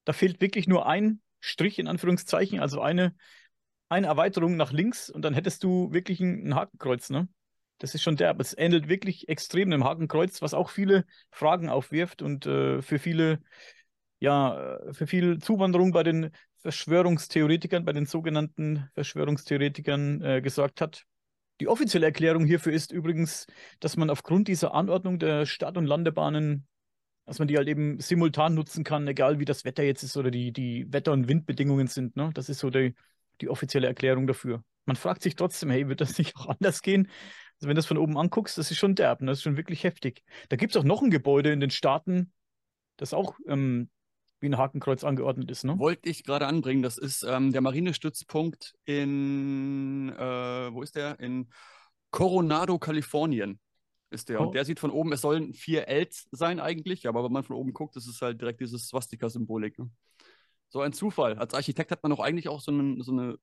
[0.05, 3.15] da fehlt wirklich nur ein Strich in Anführungszeichen, also eine,
[3.89, 7.27] eine Erweiterung nach links und dann hättest du wirklich ein, ein Hakenkreuz, ne?
[7.79, 8.39] Das ist schon derb.
[8.39, 13.41] Es ähnelt wirklich extrem einem Hakenkreuz, was auch viele Fragen aufwirft und äh, für viele
[14.23, 21.03] ja, äh, für viel Zuwanderung bei den Verschwörungstheoretikern, bei den sogenannten Verschwörungstheoretikern äh, gesorgt hat.
[21.59, 23.47] Die offizielle Erklärung hierfür ist übrigens,
[23.81, 26.65] dass man aufgrund dieser Anordnung der Stadt- und Landebahnen,
[27.25, 30.31] dass man die halt eben simultan nutzen kann, egal wie das Wetter jetzt ist oder
[30.31, 32.15] die, die Wetter- und Windbedingungen sind.
[32.15, 32.31] Ne?
[32.33, 32.95] Das ist so die,
[33.41, 34.63] die offizielle Erklärung dafür.
[34.85, 37.09] Man fragt sich trotzdem, hey, wird das nicht auch anders gehen?
[37.55, 39.27] Also wenn du das von oben anguckst, das ist schon derb, ne?
[39.27, 40.23] das ist schon wirklich heftig.
[40.47, 42.31] Da gibt es auch noch ein Gebäude in den Staaten,
[42.95, 43.89] das auch ähm,
[44.43, 45.63] wie ein Hakenkreuz angeordnet ist.
[45.63, 45.79] Ne?
[45.79, 46.83] Wollte ich gerade anbringen.
[46.83, 51.19] Das ist ähm, der Marinestützpunkt in, äh, wo ist der?
[51.19, 51.49] In
[52.11, 53.59] Coronado, Kalifornien
[54.11, 54.41] ist der.
[54.41, 54.45] Oh.
[54.45, 57.55] Und der sieht von oben, es sollen vier Ls sein eigentlich, aber wenn man von
[57.55, 59.79] oben guckt, ist es halt direkt dieses Swastika-Symbolik.
[59.79, 59.89] Ne?
[60.69, 61.35] So ein Zufall.
[61.35, 63.37] Als Architekt hat man doch eigentlich auch so, einen, so eine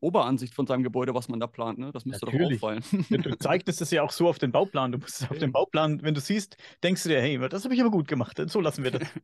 [0.00, 1.78] Oberansicht von seinem Gebäude, was man da plant.
[1.78, 1.90] Ne?
[1.92, 2.60] Das müsste Natürlich.
[2.60, 2.82] doch auffallen.
[3.22, 4.92] Du zeigtest es ja auch so auf den Bauplan.
[4.92, 7.74] Du musst es auf den Bauplan, wenn du siehst, denkst du dir, hey, das habe
[7.74, 8.40] ich aber gut gemacht.
[8.46, 9.08] So lassen wir das.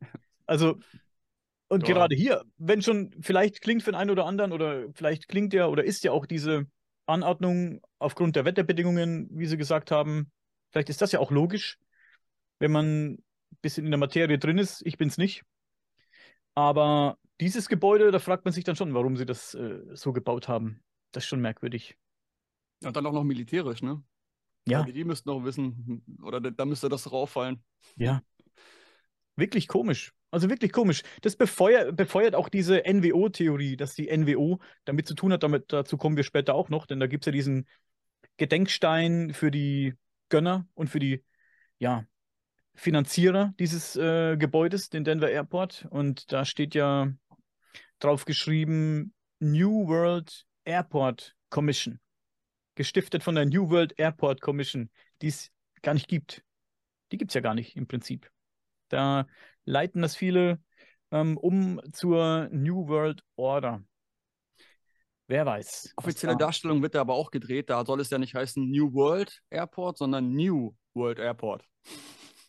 [0.47, 0.77] Also,
[1.69, 1.95] und ja.
[1.95, 5.65] gerade hier, wenn schon, vielleicht klingt für den einen oder anderen oder vielleicht klingt ja
[5.65, 6.67] oder ist ja auch diese
[7.07, 10.31] Anordnung aufgrund der Wetterbedingungen, wie Sie gesagt haben,
[10.69, 11.79] vielleicht ist das ja auch logisch,
[12.59, 13.23] wenn man ein
[13.61, 14.85] bisschen in der Materie drin ist.
[14.85, 15.41] Ich bin es nicht.
[16.55, 20.47] Aber dieses Gebäude, da fragt man sich dann schon, warum sie das äh, so gebaut
[20.47, 20.81] haben.
[21.11, 21.97] Das ist schon merkwürdig.
[22.83, 24.03] Und dann auch noch militärisch, ne?
[24.67, 24.81] Ja.
[24.81, 27.63] Also die müssten auch wissen, oder da müsste das doch auffallen.
[27.97, 28.21] Ja.
[29.35, 30.13] Wirklich komisch.
[30.31, 31.03] Also wirklich komisch.
[31.21, 35.43] Das befeuert, befeuert auch diese NWO-Theorie, dass die NWO damit zu tun hat.
[35.43, 37.67] Damit, dazu kommen wir später auch noch, denn da gibt es ja diesen
[38.37, 39.93] Gedenkstein für die
[40.29, 41.23] Gönner und für die
[41.79, 42.05] ja,
[42.75, 45.87] Finanzierer dieses äh, Gebäudes, den Denver Airport.
[45.89, 47.11] Und da steht ja
[47.99, 51.99] drauf geschrieben New World Airport Commission,
[52.75, 54.89] gestiftet von der New World Airport Commission,
[55.21, 56.43] die es gar nicht gibt.
[57.11, 58.29] Die gibt es ja gar nicht im Prinzip.
[58.89, 59.27] Da
[59.65, 60.59] leiten das viele
[61.11, 63.83] ähm, um zur New World Order.
[65.27, 65.93] Wer weiß.
[65.95, 67.69] Offizielle Darstellung wird da aber auch gedreht.
[67.69, 71.65] Da soll es ja nicht heißen New World Airport, sondern New World Airport.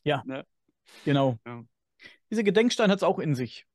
[0.06, 0.46] Ja, ne?
[1.04, 1.38] genau.
[1.44, 1.64] Ja.
[2.30, 3.66] Dieser Gedenkstein hat es auch in sich.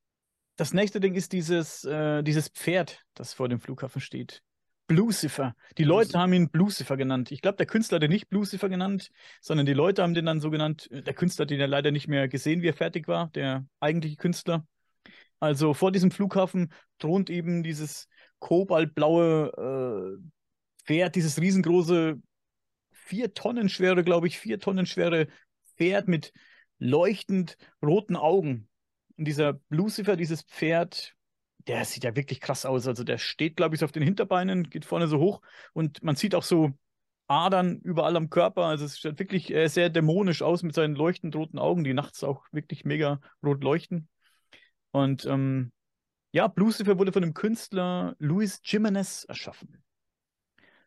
[0.56, 4.42] Das nächste Ding ist dieses, äh, dieses Pferd, das vor dem Flughafen steht.
[4.88, 5.56] Blucifer.
[5.78, 7.32] Die Leute haben ihn Blucifer genannt.
[7.32, 9.10] Ich glaube, der Künstler hat ihn nicht Blucifer genannt,
[9.42, 10.90] sondern die Leute haben den dann so genannt.
[10.92, 14.18] Der Künstler hat ihn ja leider nicht mehr gesehen, wie er fertig war, der eigentliche
[14.18, 14.66] Künstler.
[15.40, 18.08] Also vor diesem Flughafen thront eben dieses
[18.40, 22.22] kobaltblaue äh, Pferd, dieses riesengroße,
[22.92, 25.28] vier Tonnen schwere, glaube ich, vier Tonnen schwere
[25.82, 26.32] Pferd mit
[26.78, 28.70] leuchtend roten Augen.
[29.18, 31.16] Und dieser Lucifer, dieses Pferd,
[31.68, 32.88] der sieht ja wirklich krass aus.
[32.88, 35.42] Also der steht, glaube ich, so auf den Hinterbeinen, geht vorne so hoch
[35.74, 36.72] und man sieht auch so
[37.26, 38.66] Adern überall am Körper.
[38.66, 42.24] Also es sieht wirklich äh, sehr dämonisch aus mit seinen leuchtend roten Augen, die nachts
[42.24, 44.08] auch wirklich mega rot leuchten.
[44.92, 45.72] Und ähm,
[46.32, 49.84] ja, Lucifer wurde von dem Künstler Luis Jimenez erschaffen.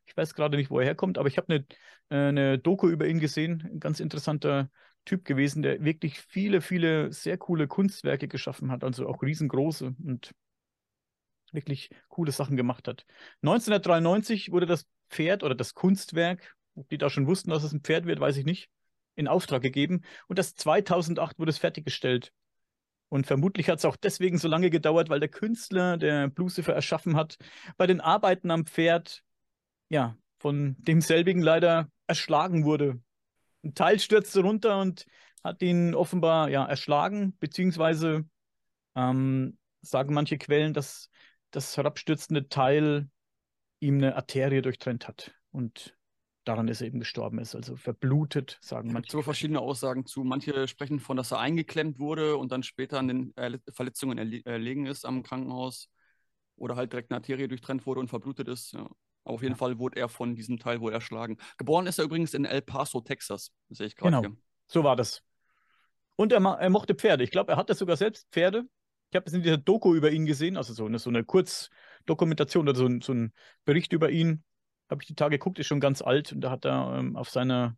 [0.07, 1.67] Ich weiß gerade nicht, wo er herkommt, aber ich habe eine,
[2.11, 3.69] äh, eine Doku über ihn gesehen.
[3.73, 4.71] Ein ganz interessanter
[5.05, 10.33] Typ gewesen, der wirklich viele, viele sehr coole Kunstwerke geschaffen hat, also auch riesengroße und
[11.53, 13.05] wirklich coole Sachen gemacht hat.
[13.43, 17.83] 1993 wurde das Pferd oder das Kunstwerk, ob die da schon wussten, dass es ein
[17.83, 18.69] Pferd wird, weiß ich nicht,
[19.15, 20.03] in Auftrag gegeben.
[20.27, 22.33] Und das 2008 wurde es fertiggestellt.
[23.09, 27.15] Und vermutlich hat es auch deswegen so lange gedauert, weil der Künstler, der Blucifer erschaffen
[27.15, 27.37] hat,
[27.77, 29.23] bei den Arbeiten am Pferd,
[29.95, 33.01] ja, von demselbigen leider erschlagen wurde.
[33.63, 35.07] Ein Teil stürzte runter und
[35.45, 38.29] hat ihn offenbar ja, erschlagen, beziehungsweise
[38.97, 41.11] ähm, sagen manche Quellen, dass
[41.53, 43.09] das herabstürzende Teil
[43.79, 45.33] ihm eine Arterie durchtrennt hat.
[45.53, 45.97] Und
[46.43, 49.13] daran ist er eben gestorben ist, also verblutet, sagen manche.
[49.13, 50.25] So verschiedene Aussagen zu.
[50.25, 53.35] Manche sprechen von, dass er eingeklemmt wurde und dann später an den
[53.73, 55.89] Verletzungen erlegen ist am Krankenhaus
[56.57, 58.73] oder halt direkt eine Arterie durchtrennt wurde und verblutet ist.
[58.73, 58.91] Ja.
[59.25, 59.59] Aber auf jeden ja.
[59.59, 61.39] Fall wurde er von diesem Teil wohl erschlagen.
[61.57, 63.51] Geboren ist er übrigens in El Paso, Texas.
[63.69, 64.29] Das sehe ich gerade genau.
[64.29, 64.37] hier.
[64.67, 65.23] So war das.
[66.17, 67.25] Und er, er mochte Pferde.
[67.25, 68.65] Ich glaube, er hatte sogar selbst Pferde.
[69.11, 72.69] Ich habe es in dieser Doku über ihn gesehen, also so eine, so eine Kurzdokumentation
[72.69, 73.33] oder so, so ein
[73.65, 74.45] Bericht über ihn
[74.91, 77.31] habe ich die Tage geguckt, ist schon ganz alt und da hat er ähm, auf
[77.31, 77.77] seiner,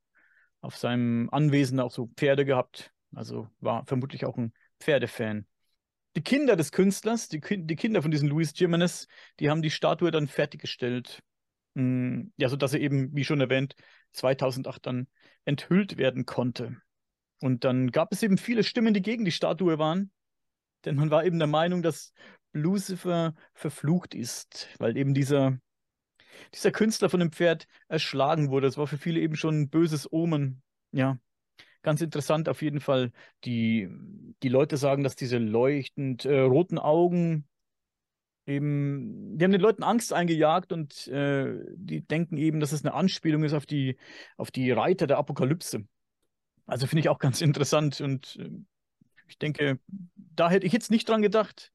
[0.61, 2.93] auf seinem Anwesen auch so Pferde gehabt.
[3.15, 5.47] Also war vermutlich auch ein Pferdefan.
[6.17, 9.07] Die Kinder des Künstlers, die, die Kinder von diesem Luis Jimenez,
[9.39, 11.23] die haben die Statue dann fertiggestellt.
[11.77, 13.77] Mm, ja, sodass sie eben, wie schon erwähnt,
[14.13, 15.09] 2008 dann
[15.45, 16.77] enthüllt werden konnte.
[17.41, 20.11] Und dann gab es eben viele Stimmen, die gegen die Statue waren.
[20.87, 22.15] Denn man war eben der Meinung, dass
[22.55, 25.59] Lucifer verflucht ist, weil eben dieser
[26.55, 28.67] dieser Künstler von dem Pferd erschlagen wurde.
[28.67, 30.63] Das war für viele eben schon ein böses Omen.
[30.93, 31.19] Ja,
[31.83, 33.13] ganz interessant auf jeden Fall.
[33.45, 33.89] Die,
[34.43, 37.47] die Leute sagen, dass diese leuchtend äh, roten Augen
[38.47, 42.95] eben, die haben den Leuten Angst eingejagt und äh, die denken eben, dass es eine
[42.95, 43.97] Anspielung ist auf die,
[44.37, 45.85] auf die Reiter der Apokalypse.
[46.67, 48.51] Also finde ich auch ganz interessant und äh,
[49.29, 49.81] ich denke,
[50.17, 51.73] da hätte ich jetzt nicht dran gedacht.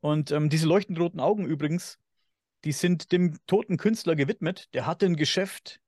[0.00, 1.98] Und ähm, diese leuchtend roten Augen übrigens,
[2.64, 4.72] die sind dem toten Künstler gewidmet.
[4.74, 5.80] Der hatte ein Geschäft,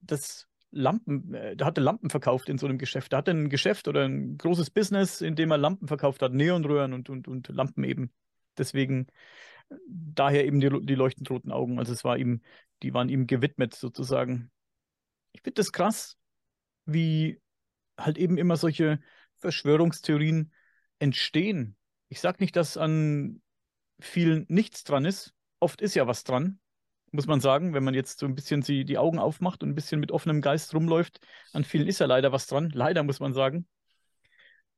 [0.00, 3.12] das Lampen, äh, der hatte Lampen verkauft in so einem Geschäft.
[3.12, 6.92] Der hatte ein Geschäft oder ein großes Business, in dem er Lampen verkauft hat, Neonröhren
[6.92, 8.10] und, und, und Lampen eben.
[8.58, 9.06] Deswegen,
[9.86, 11.78] daher eben die, die leuchtend roten Augen.
[11.78, 12.42] Also es war ihm,
[12.82, 14.50] die waren ihm gewidmet sozusagen.
[15.32, 16.16] Ich finde das krass,
[16.84, 17.40] wie
[17.98, 19.00] halt eben immer solche
[19.38, 20.52] Verschwörungstheorien
[20.98, 21.76] entstehen.
[22.08, 23.42] Ich sage nicht, dass an
[24.00, 26.60] vielen nichts dran ist, oft ist ja was dran,
[27.12, 29.74] muss man sagen, wenn man jetzt so ein bisschen die, die Augen aufmacht und ein
[29.74, 31.20] bisschen mit offenem Geist rumläuft.
[31.52, 32.70] An vielen ist ja leider was dran.
[32.72, 33.66] Leider muss man sagen.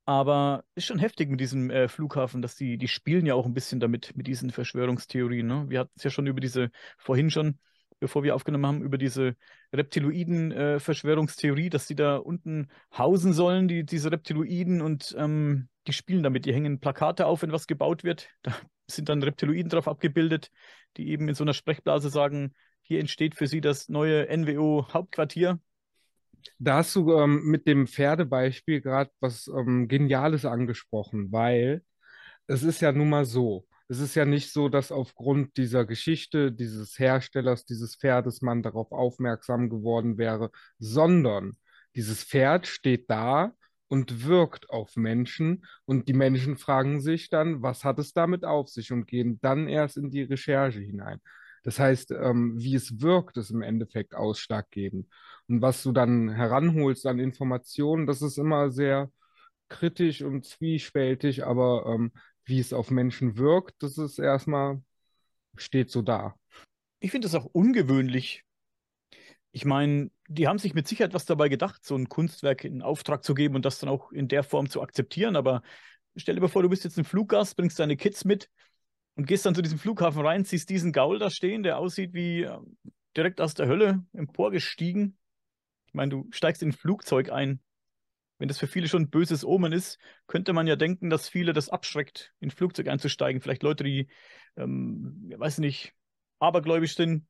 [0.06, 3.54] Aber ist schon heftig mit diesem äh, Flughafen, dass die, die spielen ja auch ein
[3.54, 5.46] bisschen damit, mit diesen Verschwörungstheorien.
[5.46, 5.64] Ne?
[5.68, 7.58] Wir hatten es ja schon über diese, vorhin schon,
[8.00, 9.34] bevor wir aufgenommen haben, über diese
[9.72, 16.22] Reptiloiden-Verschwörungstheorie, äh, dass die da unten hausen sollen, die, diese Reptiloiden, und ähm, die spielen
[16.22, 16.44] damit.
[16.44, 18.28] Die hängen Plakate auf, wenn was gebaut wird.
[18.42, 18.52] Da
[18.92, 20.50] sind dann Reptiloiden drauf abgebildet,
[20.98, 25.58] die eben in so einer Sprechblase sagen, hier entsteht für sie das neue NWO-Hauptquartier.
[26.58, 31.82] Da hast du ähm, mit dem Pferdebeispiel gerade was ähm, Geniales angesprochen, weil
[32.46, 36.52] es ist ja nun mal so, es ist ja nicht so, dass aufgrund dieser Geschichte
[36.52, 41.52] dieses Herstellers dieses Pferdes man darauf aufmerksam geworden wäre, sondern
[41.94, 43.52] dieses Pferd steht da
[43.88, 48.68] und wirkt auf Menschen und die Menschen fragen sich dann, was hat es damit auf
[48.68, 51.20] sich und gehen dann erst in die Recherche hinein.
[51.64, 55.08] Das heißt, ähm, wie es wirkt, ist im Endeffekt ausschlaggebend.
[55.48, 59.10] Und was du dann heranholst an Informationen, das ist immer sehr
[59.68, 62.12] kritisch und zwiespältig, aber ähm,
[62.44, 64.82] wie es auf Menschen wirkt, das ist erstmal,
[65.56, 66.34] steht so da.
[67.00, 68.44] Ich finde das auch ungewöhnlich.
[69.52, 73.24] Ich meine, die haben sich mit Sicherheit was dabei gedacht, so ein Kunstwerk in Auftrag
[73.24, 75.36] zu geben und das dann auch in der Form zu akzeptieren.
[75.36, 75.62] Aber
[76.16, 78.50] stell dir mal vor, du bist jetzt ein Fluggast, bringst deine Kids mit
[79.16, 82.42] und gehst dann zu diesem Flughafen rein, siehst diesen Gaul da stehen, der aussieht wie
[82.42, 82.58] äh,
[83.16, 85.16] direkt aus der Hölle emporgestiegen.
[85.86, 87.60] Ich meine, du steigst in ein Flugzeug ein.
[88.38, 91.52] Wenn das für viele schon ein böses Omen ist, könnte man ja denken, dass viele
[91.52, 93.40] das abschreckt, in ein Flugzeug einzusteigen.
[93.40, 94.08] Vielleicht Leute, die,
[94.56, 95.94] ähm, weiß nicht,
[96.40, 97.26] abergläubisch sind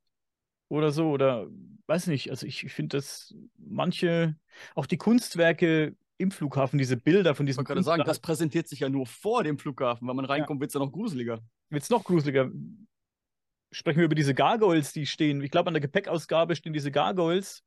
[0.68, 1.10] oder so.
[1.10, 1.46] Oder
[1.86, 2.30] weiß nicht.
[2.30, 4.36] Also ich, ich finde, dass manche,
[4.74, 7.62] auch die Kunstwerke im Flughafen, diese Bilder von diesem.
[7.62, 10.08] Ich wollte gerade sagen, das präsentiert sich ja nur vor dem Flughafen.
[10.08, 10.60] Wenn man reinkommt, ja.
[10.62, 11.42] wird es ja noch gruseliger.
[11.70, 12.50] Wird es noch gruseliger.
[13.72, 15.42] Sprechen wir über diese Gargoyles, die stehen.
[15.42, 17.64] Ich glaube, an der Gepäckausgabe stehen diese Gargoyles.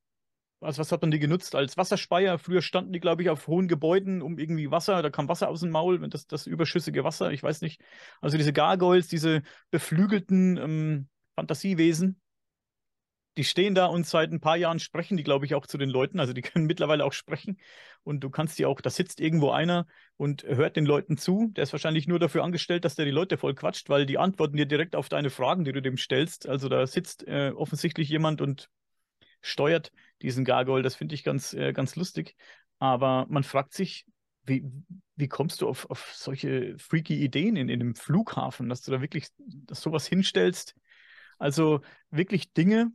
[0.60, 1.54] Also was hat man die genutzt?
[1.54, 2.40] Als Wasserspeier.
[2.40, 5.02] Früher standen die, glaube ich, auf hohen Gebäuden um irgendwie Wasser.
[5.02, 7.82] Da kam Wasser aus dem Maul, wenn das, das überschüssige Wasser, ich weiß nicht.
[8.22, 12.20] Also diese Gargoyles, diese beflügelten ähm, Fantasiewesen,
[13.38, 15.90] die stehen da und seit ein paar Jahren sprechen die, glaube ich, auch zu den
[15.90, 16.20] Leuten.
[16.20, 17.58] Also die können mittlerweile auch sprechen.
[18.04, 19.86] Und du kannst die auch, da sitzt irgendwo einer
[20.18, 21.52] und hört den Leuten zu.
[21.56, 24.58] Der ist wahrscheinlich nur dafür angestellt, dass der die Leute voll quatscht, weil die antworten
[24.58, 26.48] dir direkt auf deine Fragen, die du dem stellst.
[26.48, 28.70] Also da sitzt äh, offensichtlich jemand und
[29.42, 30.84] steuert diesen Gargoyle.
[30.84, 32.36] Das finde ich ganz, äh, ganz lustig.
[32.80, 34.06] Aber man fragt sich,
[34.46, 34.64] wie,
[35.16, 39.02] wie kommst du auf, auf solche freaky Ideen in, in einem Flughafen, dass du da
[39.02, 40.76] wirklich dass sowas hinstellst?
[41.38, 42.92] Also wirklich Dinge,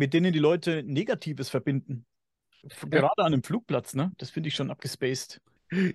[0.00, 2.06] mit denen die Leute Negatives verbinden.
[2.88, 3.12] Gerade ja.
[3.18, 4.12] an einem Flugplatz, ne?
[4.16, 5.42] Das finde ich schon abgespaced.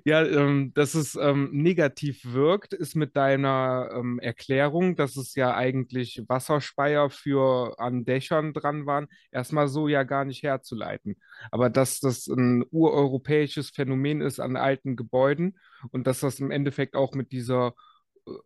[0.05, 5.55] Ja, ähm, dass es ähm, negativ wirkt, ist mit deiner ähm, Erklärung, dass es ja
[5.55, 11.15] eigentlich Wasserspeier für an Dächern dran waren, erstmal so ja gar nicht herzuleiten.
[11.49, 15.57] Aber dass das ein ureuropäisches Phänomen ist an alten Gebäuden
[15.89, 17.73] und dass das im Endeffekt auch mit dieser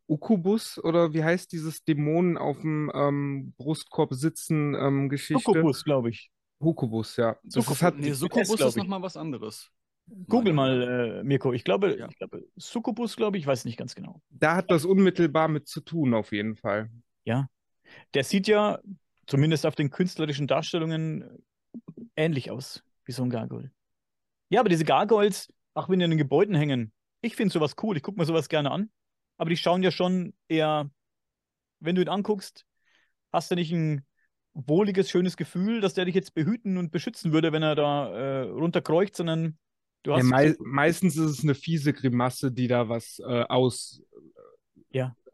[0.07, 5.49] Ukubus oder wie heißt dieses Dämonen auf dem ähm, Brustkorb sitzen ähm, Geschichte?
[5.49, 6.31] Ukubus, glaube ich.
[6.59, 7.37] Ukubus, ja.
[7.43, 9.71] Das Succubus, hat, nee, Succubus ist nochmal was anderes.
[10.27, 11.53] Google mal, äh, Mirko.
[11.53, 12.07] Ich glaube, ja.
[12.09, 14.21] ich glaube, Succubus, glaube ich, weiß nicht ganz genau.
[14.29, 16.89] Da hat das unmittelbar mit zu tun, auf jeden Fall.
[17.23, 17.47] Ja.
[18.13, 18.79] Der sieht ja,
[19.27, 21.43] zumindest auf den künstlerischen Darstellungen,
[22.15, 23.71] ähnlich aus wie so ein Gargoyle.
[24.49, 27.95] Ja, aber diese Gargoyles, auch wenn die in den Gebäuden hängen, ich finde sowas cool.
[27.95, 28.89] Ich gucke mir sowas gerne an
[29.39, 30.91] aber die schauen ja schon eher,
[31.79, 32.65] wenn du ihn anguckst,
[33.31, 34.05] hast du nicht ein
[34.53, 38.41] wohliges, schönes Gefühl, dass der dich jetzt behüten und beschützen würde, wenn er da äh,
[38.49, 39.57] runterkreucht, sondern
[40.03, 40.23] du hast.
[40.23, 44.01] Ja, mei meistens ist es eine fiese Grimasse, die da was äh, aus.
[44.91, 45.15] Ja.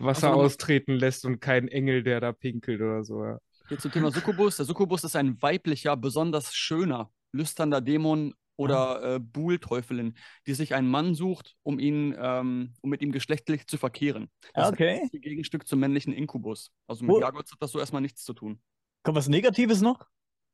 [0.00, 3.24] Wasser also, austreten lässt und kein Engel, der da pinkelt oder so.
[3.24, 3.38] Ja.
[3.70, 4.56] Jetzt zum Thema Succubus.
[4.56, 10.14] Der Succubus ist ein weiblicher, besonders schöner, lüsterner Dämon oder äh, Buhlteufelin,
[10.46, 14.30] die sich einen Mann sucht, um ihn, ähm, um mit ihm geschlechtlich zu verkehren.
[14.52, 15.00] Das okay.
[15.02, 16.70] ist das Gegenstück zum männlichen Inkubus.
[16.86, 17.22] Also mit oh.
[17.22, 18.60] Hat das so erstmal nichts zu tun.
[19.02, 20.06] Kommt was Negatives noch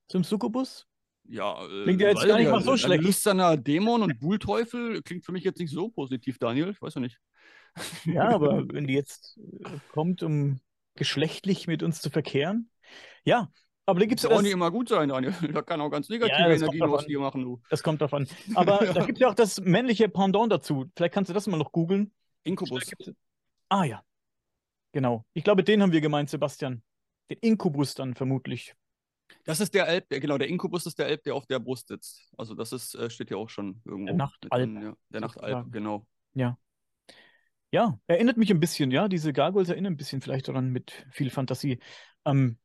[0.08, 0.86] zum Succubus?
[1.24, 3.00] Ja, äh, klingt ja jetzt gar nicht mal so schlecht.
[3.00, 6.70] Ein lüsterner Dämon und Buhlteufel klingt für mich jetzt nicht so positiv, Daniel.
[6.70, 7.18] Ich weiß ja nicht.
[8.04, 10.60] Ja, aber wenn die jetzt äh, kommt, um
[10.94, 12.70] geschlechtlich mit uns zu verkehren.
[13.24, 13.50] Ja,
[13.86, 15.32] aber da gibt es auch nicht immer gut sein, Daniel.
[15.52, 17.62] Da kann auch ganz negative ja, Energien aus dir machen, du.
[17.70, 18.28] Das kommt davon.
[18.54, 18.92] Aber ja.
[18.92, 20.90] da gibt es ja auch das männliche Pendant dazu.
[20.96, 22.12] Vielleicht kannst du das mal noch googeln.
[22.42, 22.82] Inkubus.
[23.68, 24.02] Ah ja.
[24.92, 25.24] Genau.
[25.34, 26.82] Ich glaube, den haben wir gemeint, Sebastian.
[27.30, 28.74] Den Inkubus dann vermutlich.
[29.44, 32.30] Das ist der Elb, genau, der Inkubus ist der Elb, der auf der Brust sitzt.
[32.36, 34.06] Also das ist, äh, steht ja auch schon irgendwo.
[34.06, 34.82] Der Nachtalb.
[34.82, 36.06] Ja, der Nachtalb, genau.
[36.34, 36.58] Ja.
[37.72, 39.08] Ja, erinnert mich ein bisschen, ja.
[39.08, 41.80] Diese Gargoyles erinnern ein bisschen vielleicht daran mit viel Fantasie.
[42.24, 42.58] Ähm,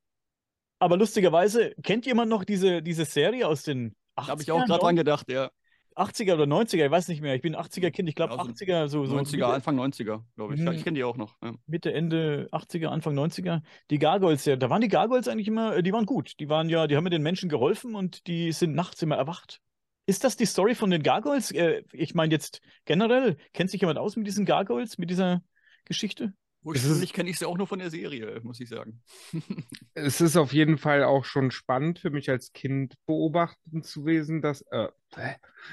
[0.82, 4.28] aber lustigerweise, kennt jemand noch diese, diese Serie aus den 80ern?
[4.28, 5.52] Habe ich auch gerade dran gedacht, ja.
[5.96, 7.36] 80er oder 90er, ich weiß nicht mehr.
[7.36, 9.04] Ich bin 80er-Kind, ich glaube also 80er, so.
[9.04, 10.62] 90er, Mitte, Anfang 90er, glaube ich.
[10.62, 11.36] Ja, ich kenne die auch noch.
[11.44, 11.54] Ja.
[11.68, 13.62] Mitte, Ende 80er, Anfang 90er.
[13.92, 16.40] Die Gargoyles, ja, da waren die Gargoyles eigentlich immer, äh, die waren gut.
[16.40, 19.62] Die waren ja, die haben mir den Menschen geholfen und die sind nachts immer erwacht.
[20.08, 21.52] Ist das die Story von den Gargoyles?
[21.52, 25.44] Äh, ich meine jetzt generell, kennt sich jemand aus mit diesen Gargoyles, mit dieser
[25.86, 26.34] Geschichte?
[26.64, 29.02] Ursprünglich kenne ich sie auch nur von der Serie, muss ich sagen.
[29.96, 34.42] es ist auf jeden Fall auch schon spannend für mich als Kind beobachten zu wesen,
[34.42, 34.62] dass.
[34.72, 34.90] Äh,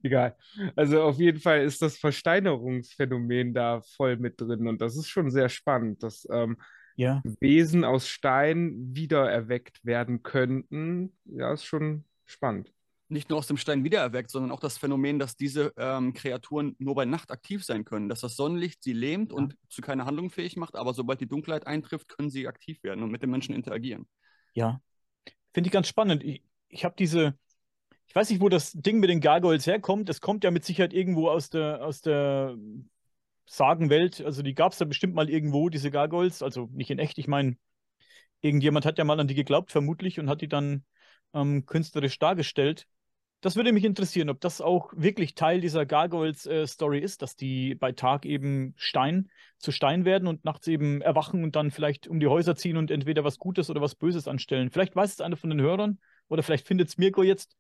[0.03, 0.35] Egal.
[0.75, 5.29] Also auf jeden Fall ist das Versteinerungsphänomen da voll mit drin und das ist schon
[5.29, 6.57] sehr spannend, dass ähm,
[6.95, 7.21] ja.
[7.39, 11.15] Wesen aus Stein wiedererweckt werden könnten.
[11.25, 12.73] Ja, ist schon spannend.
[13.11, 16.95] Nicht nur aus dem Stein wiedererweckt, sondern auch das Phänomen, dass diese ähm, Kreaturen nur
[16.95, 19.37] bei Nacht aktiv sein können, dass das Sonnenlicht sie lähmt ja.
[19.37, 23.03] und zu keiner Handlung fähig macht, aber sobald die Dunkelheit eintrifft, können sie aktiv werden
[23.03, 24.07] und mit den Menschen interagieren.
[24.53, 24.81] Ja,
[25.53, 26.23] finde ich ganz spannend.
[26.23, 27.37] Ich, ich habe diese,
[28.07, 30.09] ich weiß nicht, wo das Ding mit den Gargoyles herkommt.
[30.09, 32.55] Das kommt ja mit Sicherheit irgendwo aus der, aus der
[33.45, 34.21] Sagenwelt.
[34.21, 36.41] Also die gab es da bestimmt mal irgendwo, diese Gargoyles.
[36.41, 37.17] Also nicht in echt.
[37.17, 37.57] Ich meine,
[38.41, 40.85] irgendjemand hat ja mal an die geglaubt, vermutlich, und hat die dann
[41.33, 42.87] ähm, künstlerisch dargestellt.
[43.41, 47.73] Das würde mich interessieren, ob das auch wirklich Teil dieser Gargoyles-Story äh, ist, dass die
[47.73, 52.19] bei Tag eben Stein zu Stein werden und nachts eben erwachen und dann vielleicht um
[52.19, 54.69] die Häuser ziehen und entweder was Gutes oder was Böses anstellen.
[54.69, 57.57] Vielleicht weiß es einer von den Hörern oder vielleicht findet es Mirko jetzt.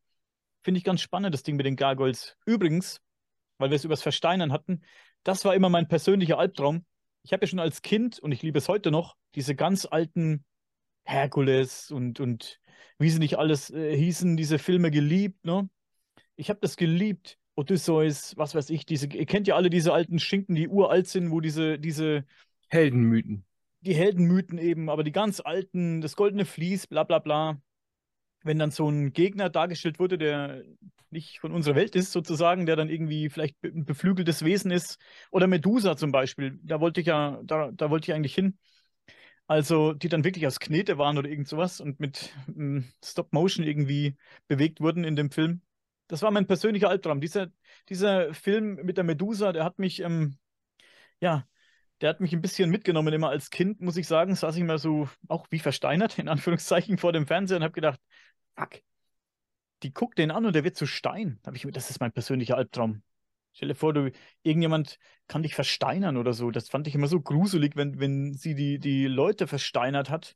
[0.61, 2.37] Finde ich ganz spannend, das Ding mit den Gargoyles.
[2.45, 3.01] Übrigens,
[3.57, 4.83] weil wir es übers Versteinern hatten,
[5.23, 6.85] das war immer mein persönlicher Albtraum.
[7.23, 10.45] Ich habe ja schon als Kind, und ich liebe es heute noch, diese ganz alten
[11.11, 12.59] Herkules und, und
[12.97, 15.45] wie sie nicht alles äh, hießen, diese Filme geliebt.
[15.45, 15.69] Ne?
[16.35, 17.37] Ich habe das geliebt.
[17.55, 21.31] Odysseus, was weiß ich, diese, ihr kennt ja alle diese alten Schinken, die uralt sind,
[21.31, 22.25] wo diese, diese
[22.69, 23.45] Heldenmythen.
[23.81, 27.61] Die Heldenmythen eben, aber die ganz alten, das goldene Vlies, bla bla bla.
[28.43, 30.63] Wenn dann so ein Gegner dargestellt wurde, der
[31.09, 34.97] nicht von unserer Welt ist, sozusagen, der dann irgendwie vielleicht ein beflügeltes Wesen ist.
[35.29, 38.57] Oder Medusa zum Beispiel, da wollte ich ja, da, da wollte ich eigentlich hin.
[39.51, 44.15] Also, die dann wirklich aus Knete waren oder irgend sowas und mit ähm, Stop-Motion irgendwie
[44.47, 45.61] bewegt wurden in dem Film.
[46.07, 47.19] Das war mein persönlicher Albtraum.
[47.19, 47.51] Dieser,
[47.89, 50.37] dieser Film mit der Medusa, der hat mich, ähm,
[51.19, 51.45] ja,
[51.99, 53.13] der hat mich ein bisschen mitgenommen.
[53.13, 56.97] Immer als Kind, muss ich sagen, saß ich mal so auch wie versteinert, in Anführungszeichen,
[56.97, 57.99] vor dem Fernseher und habe gedacht,
[58.55, 58.81] fuck,
[59.83, 61.39] die guckt den an und der wird zu Stein.
[61.43, 63.03] Da habe ich das ist mein persönlicher Albtraum.
[63.53, 64.11] Stell dir vor, du,
[64.43, 64.97] irgendjemand
[65.27, 66.51] kann dich versteinern oder so.
[66.51, 70.35] Das fand ich immer so gruselig, wenn, wenn sie die, die Leute versteinert hat.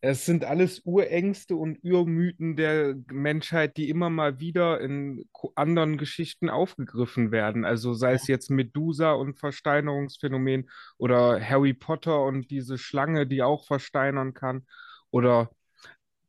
[0.00, 5.24] Es sind alles Urängste und Urmythen der Menschheit, die immer mal wieder in
[5.56, 7.64] anderen Geschichten aufgegriffen werden.
[7.64, 13.66] Also sei es jetzt Medusa und Versteinerungsphänomen oder Harry Potter und diese Schlange, die auch
[13.66, 14.64] versteinern kann.
[15.10, 15.50] Oder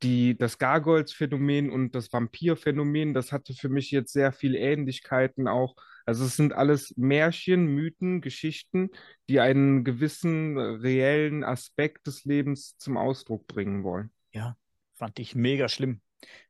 [0.02, 5.76] die, das Gargoyles-Phänomen und das Vampir-Phänomen, das hatte für mich jetzt sehr viele Ähnlichkeiten auch.
[6.06, 8.90] Also es sind alles Märchen, Mythen, Geschichten,
[9.28, 14.10] die einen gewissen reellen Aspekt des Lebens zum Ausdruck bringen wollen.
[14.32, 14.56] Ja,
[14.94, 16.00] fand ich mega schlimm.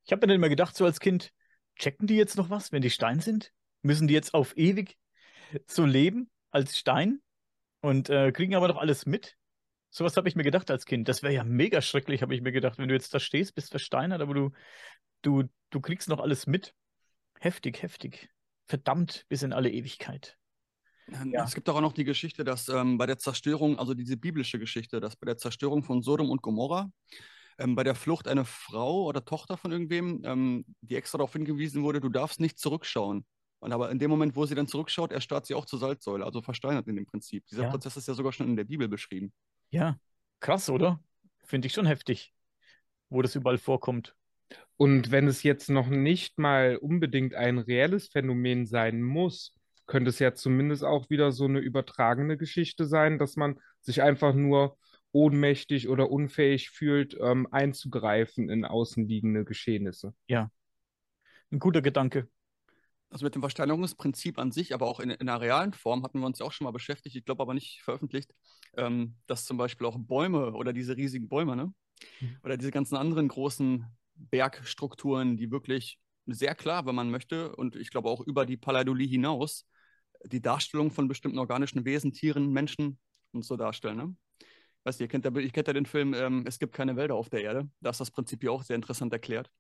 [0.05, 1.33] Ich habe mir dann immer gedacht, so als Kind,
[1.75, 3.51] checken die jetzt noch was, wenn die Stein sind?
[3.83, 4.99] Müssen die jetzt auf ewig
[5.67, 7.21] so leben als Stein
[7.81, 9.37] und äh, kriegen aber doch alles mit?
[9.89, 11.09] Sowas habe ich mir gedacht als Kind.
[11.09, 13.71] Das wäre ja mega schrecklich, habe ich mir gedacht, wenn du jetzt da stehst, bist
[13.71, 14.51] versteinert, aber du,
[15.23, 16.75] du, du kriegst noch alles mit.
[17.41, 18.29] Heftig, heftig.
[18.67, 20.37] Verdammt bis in alle Ewigkeit.
[21.33, 21.45] Ja.
[21.45, 25.01] Es gibt auch noch die Geschichte, dass ähm, bei der Zerstörung, also diese biblische Geschichte,
[25.01, 26.91] dass bei der Zerstörung von Sodom und Gomorra
[27.59, 31.83] ähm, bei der Flucht eine Frau oder Tochter von irgendwem, ähm, die extra darauf hingewiesen
[31.83, 33.25] wurde, du darfst nicht zurückschauen.
[33.59, 36.43] Und aber in dem Moment, wo sie dann zurückschaut, erstarrt sie auch zur Salzsäule, also
[36.43, 37.47] versteinert in dem Prinzip.
[37.47, 37.71] Dieser ja.
[37.71, 39.33] Prozess ist ja sogar schon in der Bibel beschrieben.
[39.71, 39.99] Ja,
[40.41, 41.01] krass, oder?
[41.45, 42.35] Finde ich schon heftig,
[43.09, 44.15] wo das überall vorkommt.
[44.77, 49.55] Und wenn es jetzt noch nicht mal unbedingt ein reelles Phänomen sein muss,
[49.87, 54.35] könnte es ja zumindest auch wieder so eine übertragene Geschichte sein, dass man sich einfach
[54.35, 54.77] nur
[55.13, 60.13] ohnmächtig oder unfähig fühlt, ähm, einzugreifen in außenliegende Geschehnisse.
[60.27, 60.51] Ja,
[61.51, 62.29] ein guter Gedanke
[63.11, 66.27] also mit dem Versteinerungsprinzip an sich, aber auch in, in einer realen Form hatten wir
[66.27, 68.35] uns ja auch schon mal beschäftigt, ich glaube aber nicht veröffentlicht,
[68.77, 71.73] ähm, dass zum Beispiel auch Bäume oder diese riesigen Bäume, ne?
[72.21, 72.37] Mhm.
[72.43, 73.87] Oder diese ganzen anderen großen
[74.17, 79.07] Bergstrukturen, die wirklich sehr klar, wenn man möchte, und ich glaube auch über die Paleidolie
[79.07, 79.67] hinaus,
[80.25, 82.99] die Darstellung von bestimmten organischen Wesen, Tieren, Menschen
[83.33, 83.97] und so darstellen.
[83.97, 84.17] Ne?
[84.85, 87.15] Weißt du, ihr kennt ja, ihr kennt ja den Film ähm, Es gibt keine Wälder
[87.15, 87.69] auf der Erde.
[87.81, 89.51] Da ist das Prinzip ja auch sehr interessant erklärt.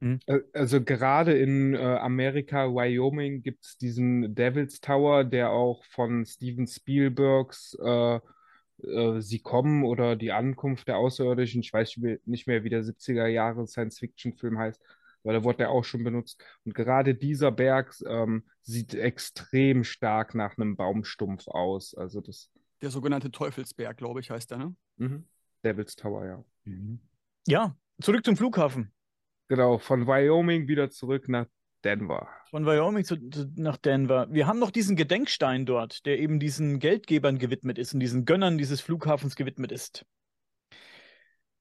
[0.00, 0.18] Mhm.
[0.54, 6.66] Also gerade in äh, Amerika, Wyoming, gibt es diesen Devil's Tower, der auch von Steven
[6.66, 8.20] Spielbergs äh,
[8.84, 13.26] äh, Sie kommen oder die Ankunft der Außerirdischen, ich weiß nicht mehr, wie der 70er
[13.26, 14.80] Jahre Science-Fiction-Film heißt,
[15.22, 16.42] weil da wurde er auch schon benutzt.
[16.64, 21.94] Und gerade dieser Berg ähm, sieht extrem stark nach einem Baumstumpf aus.
[21.94, 22.50] Also das.
[22.80, 24.76] Der sogenannte Teufelsberg, glaube ich, heißt der, ne?
[24.96, 25.24] Mhm.
[25.64, 26.44] Devil's Tower, ja.
[26.64, 27.00] Mhm.
[27.46, 28.92] Ja, zurück zum Flughafen.
[29.48, 31.46] Genau, von Wyoming wieder zurück nach
[31.84, 32.28] Denver.
[32.50, 34.26] Von Wyoming zu, zu, nach Denver.
[34.30, 38.58] Wir haben noch diesen Gedenkstein dort, der eben diesen Geldgebern gewidmet ist und diesen Gönnern
[38.58, 40.04] dieses Flughafens gewidmet ist.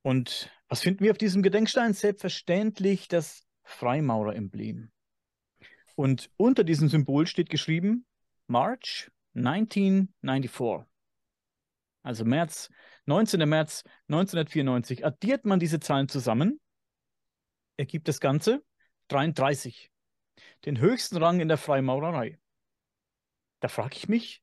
[0.01, 1.93] Und was finden wir auf diesem Gedenkstein?
[1.93, 4.91] Selbstverständlich das Freimaurer-Emblem.
[5.95, 8.05] Und unter diesem Symbol steht geschrieben
[8.47, 10.87] March 1994.
[12.01, 12.69] Also März,
[13.05, 13.47] 19.
[13.47, 15.05] März 1994.
[15.05, 16.59] Addiert man diese Zahlen zusammen,
[17.77, 18.63] ergibt das Ganze
[19.09, 19.91] 33.
[20.65, 22.39] Den höchsten Rang in der Freimaurerei.
[23.59, 24.41] Da frage ich mich,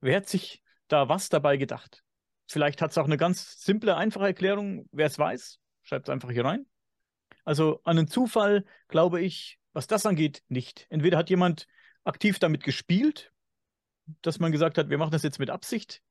[0.00, 2.02] wer hat sich da was dabei gedacht?
[2.46, 4.88] Vielleicht hat es auch eine ganz simple, einfache Erklärung.
[4.92, 6.66] Wer es weiß, schreibt es einfach hier rein.
[7.44, 10.86] Also an einen Zufall glaube ich, was das angeht, nicht.
[10.90, 11.66] Entweder hat jemand
[12.04, 13.32] aktiv damit gespielt,
[14.22, 16.02] dass man gesagt hat, wir machen das jetzt mit Absicht,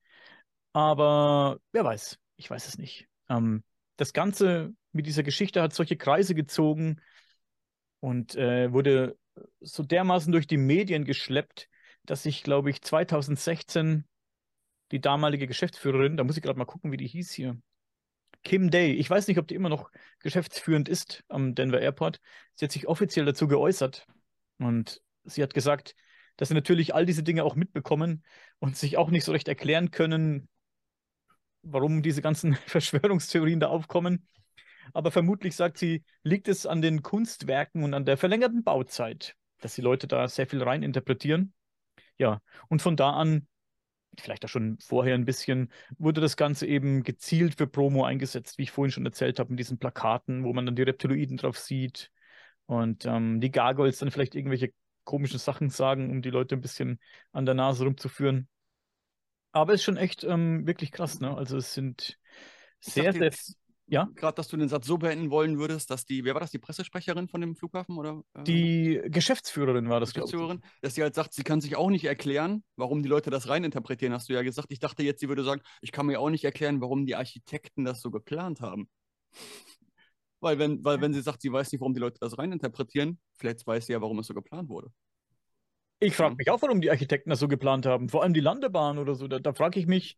[0.74, 3.08] aber wer weiß, ich weiß es nicht.
[3.28, 3.64] Ähm,
[3.98, 7.02] das Ganze mit dieser Geschichte hat solche Kreise gezogen
[8.00, 9.18] und äh, wurde
[9.62, 11.68] so dermaßen durch die Medien geschleppt,
[12.04, 14.06] dass ich, glaube ich, 2016
[14.92, 17.60] die damalige Geschäftsführerin, da muss ich gerade mal gucken, wie die hieß hier,
[18.44, 22.20] Kim Day, ich weiß nicht, ob die immer noch geschäftsführend ist am Denver Airport,
[22.56, 24.06] sie hat sich offiziell dazu geäußert
[24.58, 25.96] und sie hat gesagt,
[26.38, 28.24] dass sie natürlich all diese Dinge auch mitbekommen
[28.60, 30.48] und sich auch nicht so recht erklären können,
[31.64, 34.26] warum diese ganzen Verschwörungstheorien da aufkommen.
[34.94, 39.76] Aber vermutlich, sagt sie, liegt es an den Kunstwerken und an der verlängerten Bauzeit, dass
[39.76, 41.54] die Leute da sehr viel reininterpretieren.
[42.18, 43.48] Ja, und von da an,
[44.20, 48.64] vielleicht auch schon vorher ein bisschen, wurde das Ganze eben gezielt für Promo eingesetzt, wie
[48.64, 52.12] ich vorhin schon erzählt habe, mit diesen Plakaten, wo man dann die Reptiloiden drauf sieht
[52.66, 54.74] und ähm, die Gargoyles dann vielleicht irgendwelche
[55.04, 57.00] komischen Sachen sagen, um die Leute ein bisschen
[57.32, 58.48] an der Nase rumzuführen.
[59.52, 61.36] Aber es ist schon echt ähm, wirklich krass, ne?
[61.36, 62.20] Also es sind
[62.80, 63.32] sehr, sehr.
[63.90, 64.10] Ja?
[64.16, 66.60] Gerade, dass du den Satz so beenden wollen würdest, dass die, wer war das, die
[66.60, 67.98] Pressesprecherin von dem Flughafen?
[67.98, 71.90] Oder, äh, die Geschäftsführerin war das, Geschäftsführerin, dass sie halt sagt, sie kann sich auch
[71.90, 74.68] nicht erklären, warum die Leute das reininterpretieren, hast du ja gesagt.
[74.72, 77.84] Ich dachte jetzt, sie würde sagen, ich kann mir auch nicht erklären, warum die Architekten
[77.84, 78.90] das so geplant haben.
[80.40, 83.66] Weil wenn, weil wenn sie sagt, sie weiß nicht, warum die Leute das reininterpretieren, vielleicht
[83.66, 84.92] weiß sie ja, warum es so geplant wurde.
[86.02, 88.08] Ich frage mich auch, warum die Architekten das so geplant haben.
[88.08, 89.28] Vor allem die Landebahn oder so.
[89.28, 90.18] Da, da frage ich mich,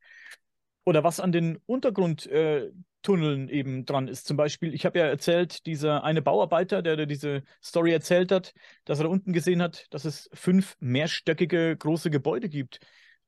[0.84, 4.26] oder was an den Untergrundtunneln äh, eben dran ist.
[4.26, 8.54] Zum Beispiel, ich habe ja erzählt, dieser eine Bauarbeiter, der, der diese Story erzählt hat,
[8.86, 12.80] dass er da unten gesehen hat, dass es fünf mehrstöckige große Gebäude gibt.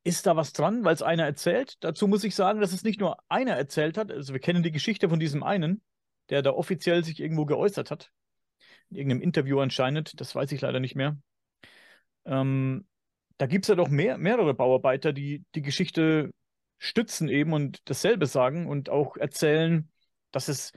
[0.03, 1.75] Ist da was dran, weil es einer erzählt?
[1.79, 4.11] Dazu muss ich sagen, dass es nicht nur einer erzählt hat.
[4.11, 5.81] Also wir kennen die Geschichte von diesem einen,
[6.29, 8.11] der da offiziell sich irgendwo geäußert hat.
[8.89, 11.17] In irgendeinem Interview anscheinend, das weiß ich leider nicht mehr.
[12.25, 12.85] Ähm,
[13.37, 16.31] da gibt es ja doch mehr, mehrere Bauarbeiter, die die Geschichte
[16.83, 19.89] stützen eben und dasselbe sagen und auch erzählen,
[20.31, 20.73] dass es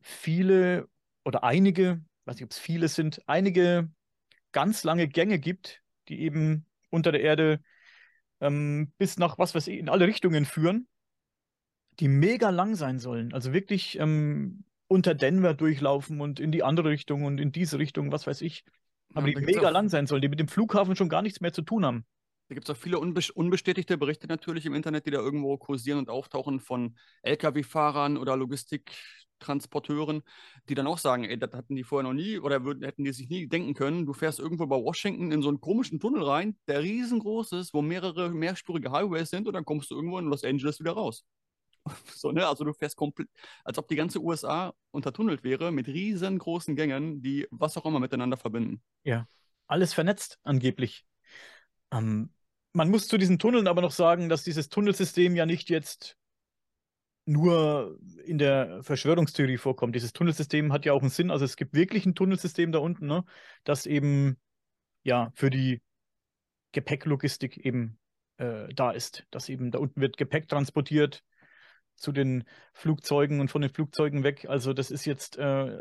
[0.00, 0.88] viele
[1.24, 3.88] oder einige, weiß nicht, ob es viele sind, einige
[4.50, 7.60] ganz lange Gänge gibt, die eben unter der Erde
[8.40, 10.88] ähm, bis nach, was weiß ich, in alle Richtungen führen,
[12.00, 13.32] die mega lang sein sollen.
[13.32, 18.10] Also wirklich ähm, unter Denver durchlaufen und in die andere Richtung und in diese Richtung,
[18.10, 18.64] was weiß ich.
[19.14, 21.52] Aber ja, die mega lang sein sollen, die mit dem Flughafen schon gar nichts mehr
[21.52, 22.04] zu tun haben.
[22.48, 25.98] Da gibt es auch viele unbe unbestätigte Berichte natürlich im Internet, die da irgendwo kursieren
[25.98, 30.22] und auftauchen von Lkw-Fahrern oder Logistiktransporteuren,
[30.68, 33.12] die dann auch sagen, ey, das hatten die vorher noch nie oder würden, hätten die
[33.12, 34.06] sich nie denken können.
[34.06, 37.82] Du fährst irgendwo bei Washington in so einen komischen Tunnel rein, der riesengroß ist, wo
[37.82, 41.24] mehrere mehrspurige Highways sind und dann kommst du irgendwo in Los Angeles wieder raus.
[42.16, 42.46] So, ne?
[42.46, 43.28] Also du fährst komplett,
[43.64, 48.36] als ob die ganze USA untertunnelt wäre mit riesengroßen Gängen, die was auch immer miteinander
[48.36, 48.82] verbinden.
[49.04, 49.28] Ja,
[49.66, 51.06] alles vernetzt angeblich.
[51.92, 52.30] Ähm,
[52.76, 56.18] man muss zu diesen Tunneln aber noch sagen, dass dieses Tunnelsystem ja nicht jetzt
[57.24, 59.96] nur in der Verschwörungstheorie vorkommt.
[59.96, 61.30] Dieses Tunnelsystem hat ja auch einen Sinn.
[61.30, 63.24] Also es gibt wirklich ein Tunnelsystem da unten, ne,
[63.64, 64.36] das eben
[65.02, 65.80] ja für die
[66.72, 67.98] Gepäcklogistik eben
[68.36, 69.26] äh, da ist.
[69.30, 71.24] Dass eben da unten wird Gepäck transportiert
[71.94, 74.50] zu den Flugzeugen und von den Flugzeugen weg.
[74.50, 75.78] Also das ist jetzt äh,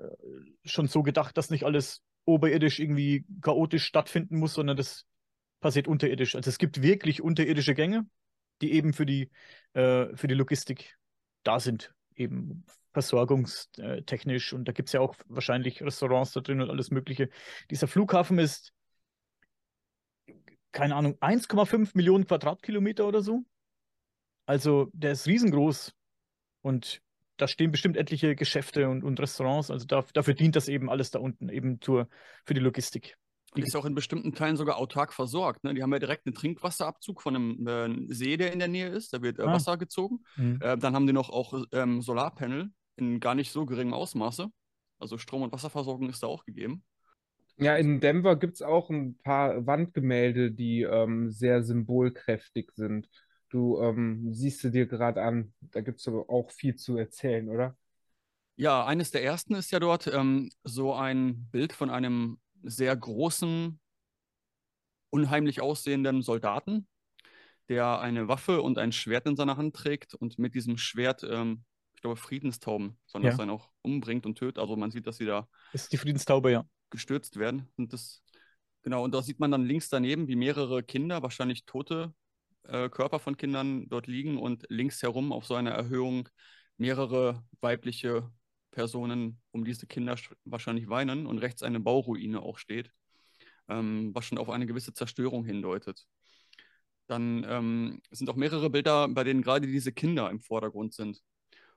[0.63, 5.05] schon so gedacht, dass nicht alles oberirdisch irgendwie chaotisch stattfinden muss, sondern das
[5.65, 6.35] passiert unterirdisch.
[6.35, 8.05] Also es gibt wirklich unterirdische Gänge,
[8.61, 9.31] die eben für die,
[9.73, 10.95] äh, für die Logistik
[11.41, 12.63] da sind, eben
[12.93, 14.53] versorgungstechnisch.
[14.53, 17.29] Und da gibt es ja auch wahrscheinlich Restaurants da drin und alles Mögliche.
[17.71, 18.73] Dieser Flughafen ist,
[20.71, 23.41] keine Ahnung, 1,5 Millionen Quadratkilometer oder so.
[24.45, 25.95] Also der ist riesengroß.
[26.61, 27.01] Und
[27.37, 29.71] da stehen bestimmt etliche Geschäfte und, und Restaurants.
[29.71, 32.07] Also da, dafür dient das eben alles da unten, eben zur,
[32.45, 33.17] für die Logistik.
[33.55, 35.63] Die ist auch in bestimmten Teilen sogar autark versorgt.
[35.63, 35.73] Ne?
[35.73, 39.13] Die haben ja direkt einen Trinkwasserabzug von einem äh, See, der in der Nähe ist.
[39.13, 39.53] Da wird äh, ah.
[39.53, 40.23] Wasser gezogen.
[40.35, 40.59] Mhm.
[40.61, 44.47] Äh, dann haben die noch auch ähm, Solarpanel in gar nicht so geringem Ausmaße.
[44.99, 46.83] Also Strom- und Wasserversorgung ist da auch gegeben.
[47.57, 53.07] Ja, in Denver gibt es auch ein paar Wandgemälde, die ähm, sehr symbolkräftig sind.
[53.49, 57.47] Du ähm, siehst du dir gerade an, da gibt es aber auch viel zu erzählen,
[57.47, 57.77] oder?
[58.57, 63.79] Ja, eines der ersten ist ja dort ähm, so ein Bild von einem sehr großen,
[65.09, 66.87] unheimlich aussehenden Soldaten,
[67.69, 71.63] der eine Waffe und ein Schwert in seiner Hand trägt und mit diesem Schwert, ähm,
[71.95, 73.31] ich glaube, Friedenstauben, sondern ja.
[73.31, 74.59] das dann auch umbringt und tötet.
[74.59, 75.47] Also man sieht, dass sie da.
[75.73, 76.65] ist die Friedenstaube, ja.
[76.89, 77.67] gestürzt werden.
[77.77, 78.21] Und das,
[78.83, 82.13] genau, und da sieht man dann links daneben, wie mehrere Kinder, wahrscheinlich tote
[82.63, 86.29] äh, Körper von Kindern dort liegen und links herum auf so einer Erhöhung
[86.77, 88.29] mehrere weibliche
[88.75, 92.91] Personen um diese Kinder wahrscheinlich weinen und rechts eine Bauruine auch steht,
[93.69, 96.05] ähm, was schon auf eine gewisse Zerstörung hindeutet.
[97.07, 101.23] Dann ähm, sind auch mehrere Bilder, bei denen gerade diese Kinder im Vordergrund sind.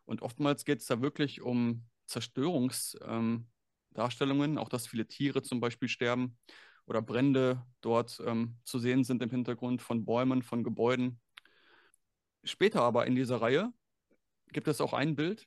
[0.05, 5.88] Und oftmals geht es da wirklich um Zerstörungsdarstellungen, ähm, auch dass viele Tiere zum Beispiel
[5.88, 6.36] sterben
[6.86, 11.20] oder Brände dort ähm, zu sehen sind im Hintergrund von Bäumen, von Gebäuden.
[12.42, 13.72] Später aber in dieser Reihe
[14.53, 15.46] gibt es auch ein Bild,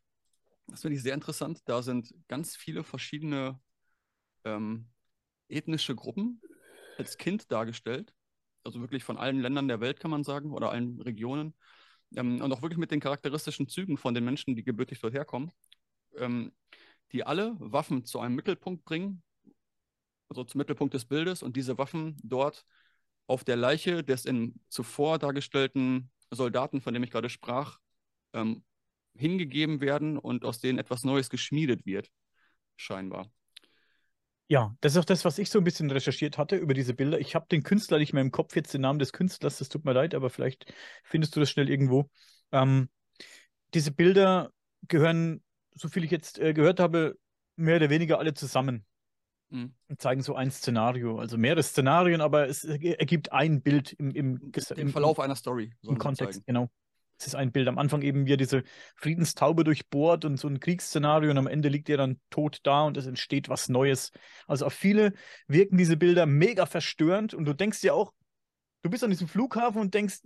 [0.67, 1.61] das finde ich sehr interessant.
[1.65, 3.59] Da sind ganz viele verschiedene
[4.45, 4.89] ähm,
[5.49, 6.41] ethnische Gruppen
[6.97, 8.13] als Kind dargestellt.
[8.63, 11.55] Also wirklich von allen Ländern der Welt, kann man sagen, oder allen Regionen.
[12.15, 15.51] Ähm, und auch wirklich mit den charakteristischen Zügen von den Menschen, die gebürtig dort herkommen,
[16.17, 16.53] ähm,
[17.11, 19.23] die alle Waffen zu einem Mittelpunkt bringen,
[20.29, 22.65] also zum Mittelpunkt des Bildes und diese Waffen dort
[23.27, 27.79] auf der Leiche des in zuvor dargestellten Soldaten, von dem ich gerade sprach,
[28.33, 28.63] ähm,
[29.15, 32.09] hingegeben werden und aus denen etwas Neues geschmiedet wird,
[32.75, 33.31] scheinbar.
[34.47, 37.19] Ja, das ist auch das, was ich so ein bisschen recherchiert hatte über diese Bilder.
[37.19, 39.85] Ich habe den Künstler nicht mehr im Kopf, jetzt den Namen des Künstlers, das tut
[39.85, 42.09] mir leid, aber vielleicht findest du das schnell irgendwo.
[42.51, 42.89] Ähm,
[43.73, 44.51] diese Bilder
[44.89, 45.41] gehören,
[45.73, 47.17] so viel ich jetzt äh, gehört habe,
[47.55, 48.85] mehr oder weniger alle zusammen
[49.51, 49.73] mhm.
[49.87, 51.19] und zeigen so ein Szenario.
[51.19, 55.73] Also mehrere Szenarien, aber es ergibt ein Bild im, im, im, im Verlauf einer Story.
[55.83, 56.69] Im Kontext, genau.
[57.21, 57.67] Es ist ein Bild.
[57.67, 58.63] Am Anfang eben wie diese
[58.95, 62.97] Friedenstaube durchbohrt und so ein Kriegsszenario und am Ende liegt er dann tot da und
[62.97, 64.11] es entsteht was Neues.
[64.47, 65.13] Also auf viele
[65.47, 68.11] wirken diese Bilder mega verstörend und du denkst dir auch,
[68.81, 70.21] du bist an diesem Flughafen und denkst,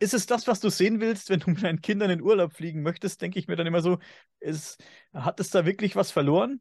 [0.00, 2.82] ist es das, was du sehen willst, wenn du mit deinen Kindern in Urlaub fliegen
[2.82, 3.98] möchtest, denke ich mir dann immer so,
[4.38, 4.84] ist,
[5.14, 6.60] hat es da wirklich was verloren?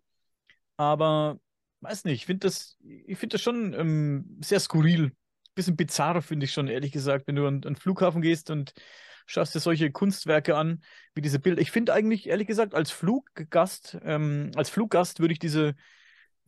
[0.78, 1.39] Aber
[1.82, 5.12] weiß nicht, ich finde das, ich das schon ähm, sehr skurril.
[5.56, 8.72] Bisschen bizarr, finde ich schon, ehrlich gesagt, wenn du an, an den Flughafen gehst und
[9.26, 11.62] schaust dir solche Kunstwerke an, wie diese Bilder.
[11.62, 15.76] Ich finde eigentlich, ehrlich gesagt, als Fluggast, ähm, als Fluggast würde ich diese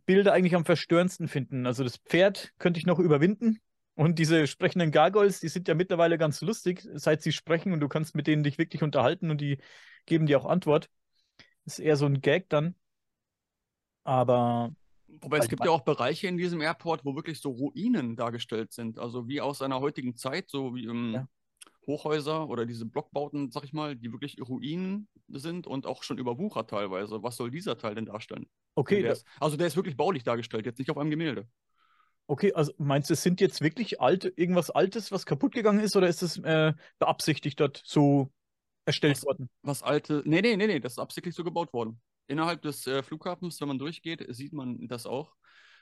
[0.05, 1.65] Bilder eigentlich am verstörendsten finden.
[1.65, 3.59] Also das Pferd könnte ich noch überwinden.
[3.95, 7.87] Und diese sprechenden Gargoyles, die sind ja mittlerweile ganz lustig, seit sie sprechen und du
[7.87, 9.59] kannst mit denen dich wirklich unterhalten und die
[10.05, 10.89] geben dir auch Antwort.
[11.65, 12.75] Ist eher so ein Gag dann.
[14.03, 14.75] Aber.
[15.21, 18.97] Wobei es gibt ja auch Bereiche in diesem Airport, wo wirklich so Ruinen dargestellt sind.
[18.97, 21.27] Also wie aus einer heutigen Zeit, so wie im ja.
[21.85, 26.69] Hochhäuser oder diese Blockbauten, sag ich mal, die wirklich Ruinen sind und auch schon überwuchert
[26.69, 27.23] teilweise.
[27.23, 28.47] Was soll dieser Teil denn darstellen?
[28.75, 29.01] Okay.
[29.01, 31.47] Der ist, also der ist wirklich baulich dargestellt, jetzt nicht auf einem Gemälde.
[32.25, 35.95] Okay, also meinst du, es sind jetzt wirklich alte, irgendwas Altes, was kaputt gegangen ist,
[35.95, 38.31] oder ist es äh, beabsichtigt dort so
[38.85, 39.49] erstellt was, worden?
[39.61, 40.23] Was alte.
[40.25, 42.01] Nee, nee, nee, nee, das ist absichtlich so gebaut worden.
[42.27, 45.35] Innerhalb des äh, Flughafens, wenn man durchgeht, sieht man das auch.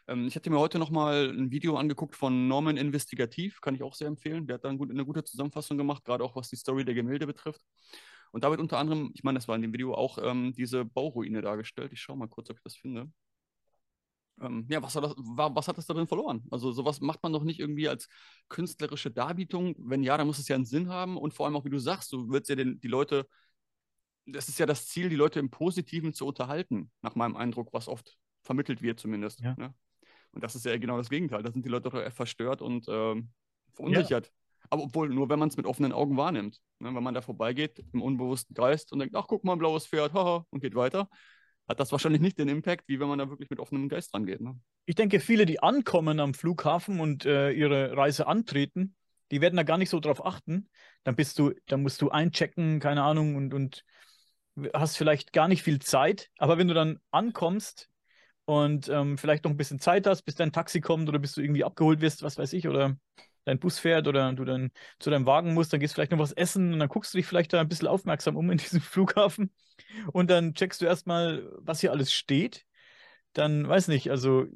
[0.07, 3.95] Ähm, ich hatte mir heute nochmal ein Video angeguckt von Norman Investigativ, kann ich auch
[3.95, 4.47] sehr empfehlen.
[4.47, 6.95] Der hat da eine gute, eine gute Zusammenfassung gemacht, gerade auch was die Story der
[6.95, 7.61] Gemälde betrifft.
[8.31, 10.85] Und da wird unter anderem, ich meine, das war in dem Video auch ähm, diese
[10.85, 11.91] Bauruine dargestellt.
[11.93, 13.11] Ich schaue mal kurz, ob ich das finde.
[14.41, 16.43] Ähm, ja, was hat, das, was hat das darin verloren?
[16.49, 18.07] Also sowas macht man doch nicht irgendwie als
[18.49, 19.75] künstlerische Darbietung.
[19.77, 21.17] Wenn ja, dann muss es ja einen Sinn haben.
[21.17, 23.27] Und vor allem auch, wie du sagst, du willst ja den, die Leute,
[24.25, 27.87] das ist ja das Ziel, die Leute im Positiven zu unterhalten, nach meinem Eindruck, was
[27.87, 29.41] oft vermittelt wird zumindest.
[29.41, 29.55] Ja.
[29.57, 29.73] Ne?
[30.31, 31.43] Und das ist ja genau das Gegenteil.
[31.43, 33.29] Da sind die Leute doch verstört und ähm,
[33.73, 34.27] verunsichert.
[34.27, 34.33] Ja.
[34.69, 36.61] Aber obwohl, nur wenn man es mit offenen Augen wahrnimmt.
[36.79, 36.93] Ne?
[36.93, 40.13] Wenn man da vorbeigeht im unbewussten Geist und denkt, ach, guck mal, ein blaues Pferd,
[40.13, 41.09] haha, und geht weiter,
[41.67, 44.41] hat das wahrscheinlich nicht den Impact, wie wenn man da wirklich mit offenem Geist rangeht.
[44.41, 44.57] Ne?
[44.85, 48.95] Ich denke, viele, die ankommen am Flughafen und äh, ihre Reise antreten,
[49.31, 50.69] die werden da gar nicht so drauf achten.
[51.03, 53.83] Dann bist du, dann musst du einchecken, keine Ahnung, und, und
[54.73, 56.29] hast vielleicht gar nicht viel Zeit.
[56.37, 57.89] Aber wenn du dann ankommst,
[58.51, 61.41] und ähm, vielleicht noch ein bisschen Zeit hast, bis dein Taxi kommt oder bis du
[61.41, 62.97] irgendwie abgeholt wirst, was weiß ich, oder
[63.45, 66.19] dein Bus fährt oder du dann zu deinem Wagen musst, dann gehst du vielleicht noch
[66.19, 68.81] was essen und dann guckst du dich vielleicht da ein bisschen aufmerksam um in diesem
[68.81, 69.53] Flughafen
[70.11, 72.65] und dann checkst du erstmal, was hier alles steht.
[73.31, 74.47] Dann weiß nicht, also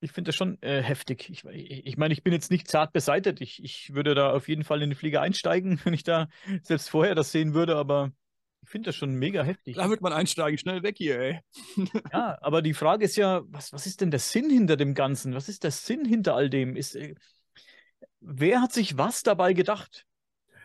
[0.00, 1.30] ich finde das schon äh, heftig.
[1.30, 3.40] Ich, ich meine, ich bin jetzt nicht zart beseitet.
[3.40, 6.26] Ich, ich würde da auf jeden Fall in den Flieger einsteigen, wenn ich da
[6.64, 8.10] selbst vorher das sehen würde, aber
[8.62, 9.76] ich finde das schon mega heftig.
[9.76, 11.40] Da wird man einsteigen, schnell weg hier, ey.
[12.12, 15.34] ja, aber die Frage ist ja, was, was ist denn der Sinn hinter dem Ganzen?
[15.34, 16.76] Was ist der Sinn hinter all dem?
[16.76, 17.14] Ist, äh,
[18.20, 20.06] wer hat sich was dabei gedacht?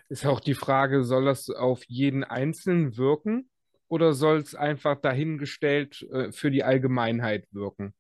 [0.10, 3.50] Ist auch die Frage, soll das auf jeden Einzelnen wirken
[3.88, 7.94] oder soll es einfach dahingestellt äh, für die Allgemeinheit wirken?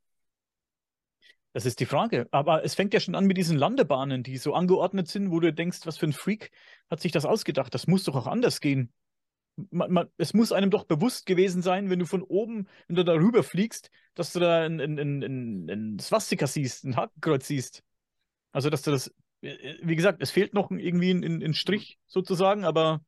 [1.53, 2.27] Das ist die Frage.
[2.31, 5.53] Aber es fängt ja schon an mit diesen Landebahnen, die so angeordnet sind, wo du
[5.53, 6.51] denkst, was für ein Freak
[6.91, 7.73] hat sich das ausgedacht?
[7.73, 8.91] Das muss doch auch anders gehen.
[9.71, 13.03] Man, man, es muss einem doch bewusst gewesen sein, wenn du von oben, wenn du
[13.03, 17.83] darüber fliegst, dass du da ein, ein, ein, ein Swastika siehst, ein Hakenkreuz siehst.
[18.51, 22.65] Also, dass du das, äh, wie gesagt, es fehlt noch irgendwie ein, ein Strich sozusagen,
[22.65, 23.01] aber.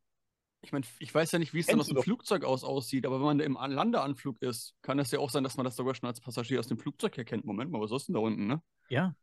[0.61, 3.19] Ich meine, ich weiß ja nicht, wie es dann aus dem Flugzeug aus aussieht, aber
[3.19, 6.07] wenn man im Landeanflug ist, kann es ja auch sein, dass man das sogar schon
[6.07, 7.45] als Passagier aus dem Flugzeug erkennt.
[7.45, 8.61] Moment mal, was ist denn da unten, ne?
[8.89, 9.15] Ja.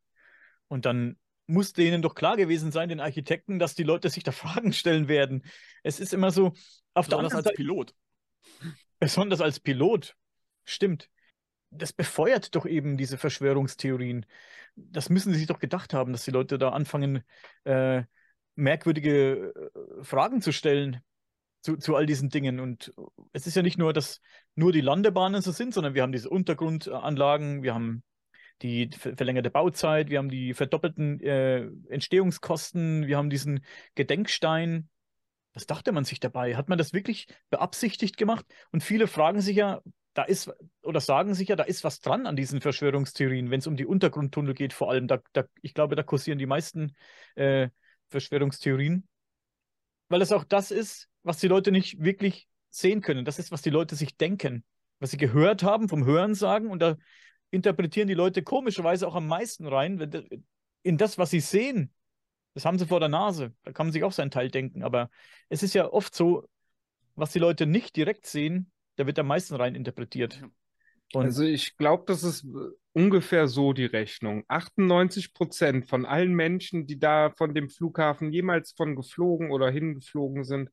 [0.68, 1.16] Und dann
[1.46, 5.08] muss denen doch klar gewesen sein, den Architekten, dass die Leute sich da Fragen stellen
[5.08, 5.42] werden.
[5.82, 6.52] Es ist immer so,
[6.94, 7.94] auf der anderen als Seite, Pilot.
[8.98, 10.16] Besonders als Pilot.
[10.64, 11.10] Stimmt.
[11.70, 14.26] Das befeuert doch eben diese Verschwörungstheorien.
[14.76, 17.24] Das müssen sie sich doch gedacht haben, dass die Leute da anfangen,
[17.64, 18.04] äh,
[18.54, 21.02] merkwürdige äh, Fragen zu stellen
[21.64, 22.60] zu, zu all diesen Dingen.
[22.60, 22.92] Und
[23.32, 24.20] es ist ja nicht nur, dass
[24.54, 28.04] nur die Landebahnen so sind, sondern wir haben diese Untergrundanlagen, wir haben
[28.62, 34.88] die verlängerte Bauzeit, wir haben die verdoppelten äh, Entstehungskosten, wir haben diesen Gedenkstein.
[35.52, 36.56] Was dachte man sich dabei?
[36.56, 38.44] Hat man das wirklich beabsichtigt gemacht?
[38.72, 39.80] Und viele fragen sich ja,
[40.14, 40.50] da ist,
[40.82, 43.86] oder sagen sich ja, da ist was dran an diesen Verschwörungstheorien, wenn es um die
[43.86, 45.08] Untergrundtunnel geht, vor allem.
[45.08, 46.94] Da, da, ich glaube, da kursieren die meisten
[47.34, 47.68] äh,
[48.08, 49.06] Verschwörungstheorien.
[50.08, 53.24] Weil es auch das ist, was die Leute nicht wirklich sehen können.
[53.24, 54.64] Das ist, was die Leute sich denken,
[55.00, 56.70] was sie gehört haben, vom Hören sagen.
[56.70, 56.96] Und da
[57.54, 59.98] interpretieren die Leute komischerweise auch am meisten rein,
[60.82, 61.92] in das, was sie sehen.
[62.54, 63.54] Das haben sie vor der Nase.
[63.62, 64.82] Da kann man sich auch seinen Teil denken.
[64.82, 65.10] Aber
[65.48, 66.48] es ist ja oft so,
[67.14, 70.42] was die Leute nicht direkt sehen, da wird am meisten rein interpretiert.
[71.12, 72.46] Und also ich glaube, das ist
[72.92, 74.44] ungefähr so die Rechnung.
[74.48, 80.44] 98 Prozent von allen Menschen, die da von dem Flughafen jemals von geflogen oder hingeflogen
[80.44, 80.70] sind,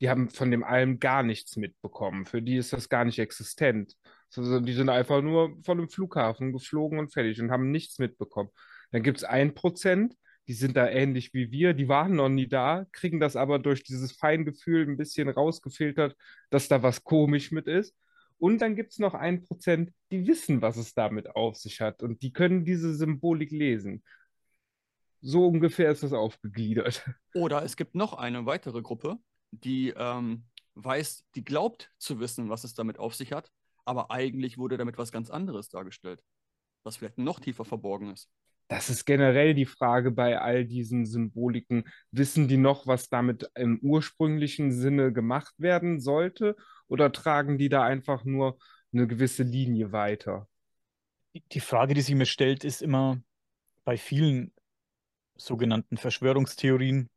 [0.00, 2.24] die haben von dem allem gar nichts mitbekommen.
[2.24, 3.96] Für die ist das gar nicht existent.
[4.36, 8.50] Die sind einfach nur von dem Flughafen geflogen und fertig und haben nichts mitbekommen.
[8.92, 10.14] Dann gibt es ein Prozent,
[10.46, 13.84] die sind da ähnlich wie wir, die waren noch nie da, kriegen das aber durch
[13.84, 16.16] dieses Feingefühl ein bisschen rausgefiltert,
[16.50, 17.96] dass da was komisch mit ist.
[18.38, 22.02] Und dann gibt es noch ein Prozent, die wissen, was es damit auf sich hat
[22.02, 24.02] und die können diese Symbolik lesen.
[25.20, 27.04] So ungefähr ist das aufgegliedert.
[27.34, 29.18] Oder es gibt noch eine weitere Gruppe,
[29.50, 33.52] die ähm, weiß, die glaubt zu wissen, was es damit auf sich hat,
[33.90, 36.22] aber eigentlich wurde damit was ganz anderes dargestellt,
[36.84, 38.30] was vielleicht noch tiefer verborgen ist.
[38.68, 41.88] Das ist generell die Frage bei all diesen Symboliken.
[42.12, 46.54] Wissen die noch, was damit im ursprünglichen Sinne gemacht werden sollte?
[46.86, 48.58] Oder tragen die da einfach nur
[48.92, 50.46] eine gewisse Linie weiter?
[51.50, 53.20] Die Frage, die sich mir stellt, ist immer
[53.84, 54.52] bei vielen
[55.34, 57.10] sogenannten Verschwörungstheorien,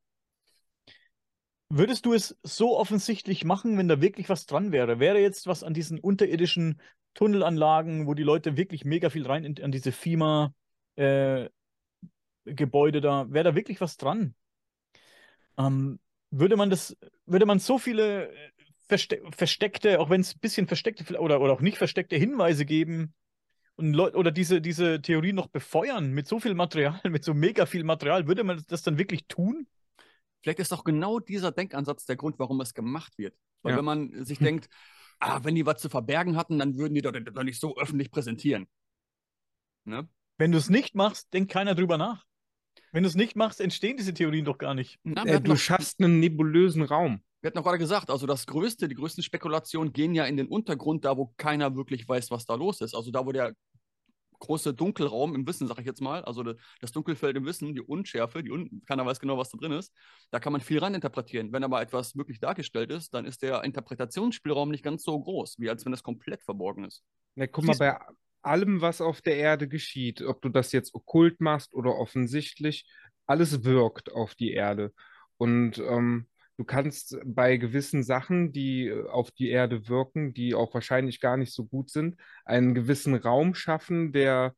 [1.76, 5.00] Würdest du es so offensichtlich machen, wenn da wirklich was dran wäre?
[5.00, 6.80] Wäre jetzt was an diesen unterirdischen
[7.16, 13.44] Tunnelanlagen, wo die Leute wirklich mega viel rein in, an diese FIMA-Gebäude äh, da, wäre
[13.44, 14.36] da wirklich was dran?
[15.58, 16.00] Ähm,
[16.30, 16.96] würde man das,
[17.26, 18.52] würde man so viele äh,
[18.88, 23.16] verste versteckte, auch wenn es ein bisschen versteckte oder, oder auch nicht versteckte Hinweise geben
[23.78, 27.84] und oder diese, diese Theorie noch befeuern mit so viel Material, mit so mega viel
[27.84, 29.66] Material, würde man das dann wirklich tun?
[30.44, 33.36] Vielleicht ist doch genau dieser Denkansatz der Grund, warum es gemacht wird.
[33.62, 33.78] Weil ja.
[33.78, 34.68] wenn man sich denkt,
[35.20, 38.12] ah, wenn die was zu verbergen hatten, dann würden die doch, doch nicht so öffentlich
[38.12, 38.68] präsentieren.
[39.86, 40.08] Ne?
[40.38, 42.26] Wenn du es nicht machst, denkt keiner drüber nach.
[42.92, 45.00] Wenn du es nicht machst, entstehen diese Theorien doch gar nicht.
[45.04, 47.24] Na, äh, du noch, schaffst einen nebulösen Raum.
[47.42, 50.48] Wir hatten noch gerade gesagt, also das Größte, die größten Spekulationen gehen ja in den
[50.48, 52.96] Untergrund, da wo keiner wirklich weiß, was da los ist.
[52.96, 53.54] Also da, wo der
[54.44, 56.44] große Dunkelraum im Wissen, sage ich jetzt mal, also
[56.82, 59.94] das Dunkelfeld im Wissen, die Unschärfe, die un keiner weiß genau, was da drin ist,
[60.32, 61.52] da kann man viel rein interpretieren.
[61.52, 65.70] Wenn aber etwas wirklich dargestellt ist, dann ist der Interpretationsspielraum nicht ganz so groß, wie
[65.70, 67.04] als wenn es komplett verborgen ist.
[67.36, 67.98] Na, guck mal, bei
[68.42, 72.86] allem, was auf der Erde geschieht, ob du das jetzt okkult machst oder offensichtlich,
[73.26, 74.94] alles wirkt auf die Erde.
[75.38, 76.28] Und ähm,
[76.58, 81.38] Du kannst bei gewissen Sachen, die äh, auf die Erde wirken, die auch wahrscheinlich gar
[81.38, 84.56] nicht so gut sind, einen gewissen Raum schaffen, der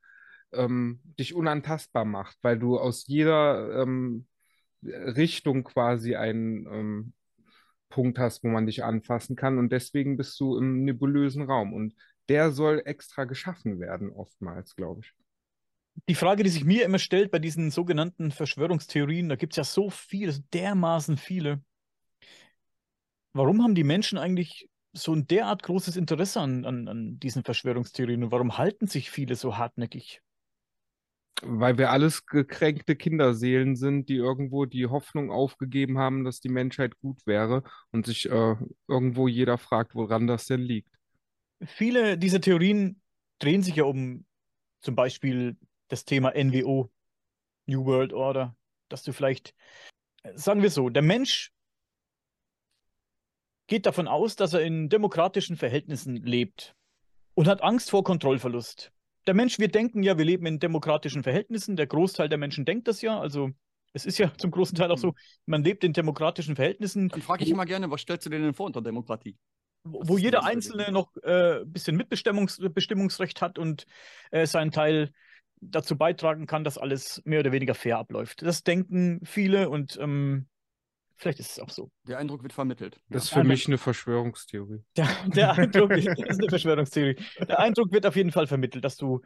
[0.52, 4.28] ähm, dich unantastbar macht, weil du aus jeder ähm,
[4.84, 7.14] Richtung quasi einen ähm,
[7.90, 11.96] Punkt hast, wo man dich anfassen kann und deswegen bist du im nebulösen Raum und
[12.28, 15.14] der soll extra geschaffen werden, oftmals, glaube ich.
[16.10, 19.64] Die Frage, die sich mir immer stellt bei diesen sogenannten Verschwörungstheorien, da gibt es ja
[19.64, 21.64] so viele, dermaßen viele.
[23.36, 28.24] Warum haben die Menschen eigentlich so ein derart großes Interesse an, an, an diesen Verschwörungstheorien
[28.24, 30.22] und warum halten sich viele so hartnäckig?
[31.42, 36.98] Weil wir alles gekränkte Kinderseelen sind, die irgendwo die Hoffnung aufgegeben haben, dass die Menschheit
[37.00, 38.56] gut wäre und sich äh,
[38.88, 40.96] irgendwo jeder fragt, woran das denn liegt.
[41.62, 43.02] Viele dieser Theorien
[43.40, 44.26] drehen sich ja um
[44.80, 45.58] zum Beispiel
[45.90, 46.90] das Thema NWO,
[47.66, 48.56] New World Order,
[48.88, 49.54] dass du vielleicht,
[50.36, 51.52] sagen wir so, der Mensch
[53.68, 56.76] geht davon aus, dass er in demokratischen Verhältnissen lebt
[57.34, 58.92] und hat Angst vor Kontrollverlust.
[59.28, 61.76] Der Mensch, wir denken ja, wir leben in demokratischen Verhältnissen.
[61.76, 63.20] Der Großteil der Menschen denkt das ja.
[63.20, 63.52] Also
[63.94, 65.14] es ist ja zum großen Teil auch so,
[65.46, 67.10] man lebt in demokratischen Verhältnissen.
[67.10, 69.38] Dann frage ich immer gerne, was stellst du dir denn vor unter Demokratie?
[69.84, 73.86] Wo, wo jeder Einzelne noch ein äh, bisschen Mitbestimmungsrecht hat und
[74.32, 75.12] äh, seinen Teil
[75.62, 78.42] dazu beitragen kann, dass alles mehr oder weniger fair abläuft.
[78.42, 80.48] Das denken viele und ähm,
[81.16, 81.92] vielleicht ist es auch so.
[82.08, 83.00] Der Eindruck wird vermittelt.
[83.10, 84.84] Das ist für mich eine Verschwörungstheorie.
[84.98, 87.18] Der, der Eindruck ist, ist eine Verschwörungstheorie.
[87.40, 89.22] Der Eindruck wird auf jeden Fall vermittelt, dass du,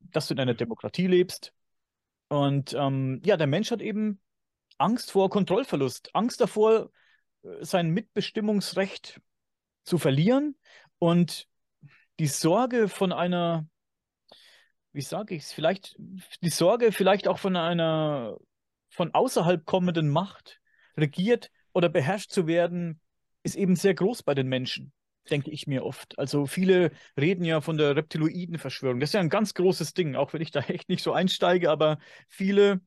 [0.00, 1.52] dass du in einer Demokratie lebst.
[2.28, 4.20] Und ähm, ja, der Mensch hat eben
[4.76, 6.90] Angst vor Kontrollverlust, Angst davor,
[7.42, 9.20] äh, sein Mitbestimmungsrecht
[9.84, 10.56] zu verlieren
[10.98, 11.48] und
[12.18, 13.66] die Sorge von einer
[14.92, 15.96] wie sage ich es, vielleicht
[16.42, 18.36] die Sorge vielleicht auch von einer
[18.90, 20.60] von außerhalb kommenden Macht
[20.98, 23.00] regiert oder beherrscht zu werden,
[23.42, 24.92] ist eben sehr groß bei den Menschen,
[25.30, 26.18] denke ich mir oft.
[26.18, 29.00] Also viele reden ja von der Reptiloiden-Verschwörung.
[29.00, 31.70] Das ist ja ein ganz großes Ding, auch wenn ich da echt nicht so einsteige,
[31.70, 32.80] aber viele,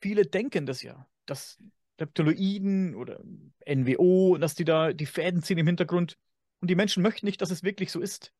[0.00, 1.58] viele denken das ja, dass
[2.00, 3.20] Reptiloiden oder
[3.66, 6.16] NWO, dass die da die Fäden ziehen im Hintergrund.
[6.60, 8.32] Und die Menschen möchten nicht, dass es wirklich so ist.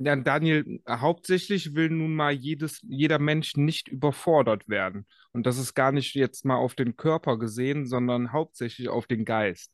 [0.00, 5.06] Ja, Daniel, hauptsächlich will nun mal jedes, jeder Mensch nicht überfordert werden.
[5.32, 9.24] Und das ist gar nicht jetzt mal auf den Körper gesehen, sondern hauptsächlich auf den
[9.24, 9.72] Geist.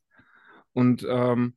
[0.73, 1.55] Und ähm,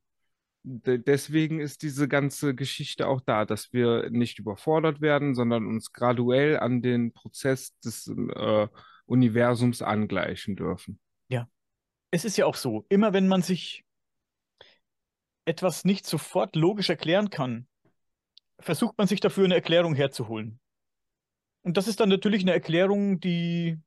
[0.63, 5.91] de deswegen ist diese ganze Geschichte auch da, dass wir nicht überfordert werden, sondern uns
[5.91, 8.67] graduell an den Prozess des äh,
[9.05, 10.99] Universums angleichen dürfen.
[11.27, 11.49] Ja,
[12.11, 13.83] es ist ja auch so, immer wenn man sich
[15.45, 17.67] etwas nicht sofort logisch erklären kann,
[18.59, 20.59] versucht man sich dafür eine Erklärung herzuholen.
[21.61, 23.77] Und das ist dann natürlich eine Erklärung, die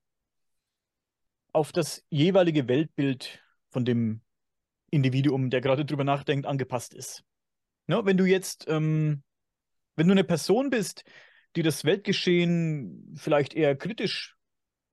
[1.53, 4.23] auf das jeweilige Weltbild von dem
[4.91, 7.25] Individuum, der gerade drüber nachdenkt, angepasst ist.
[7.87, 9.23] Ne, wenn du jetzt, ähm,
[9.97, 11.05] wenn du eine Person bist,
[11.57, 14.37] die das Weltgeschehen vielleicht eher kritisch,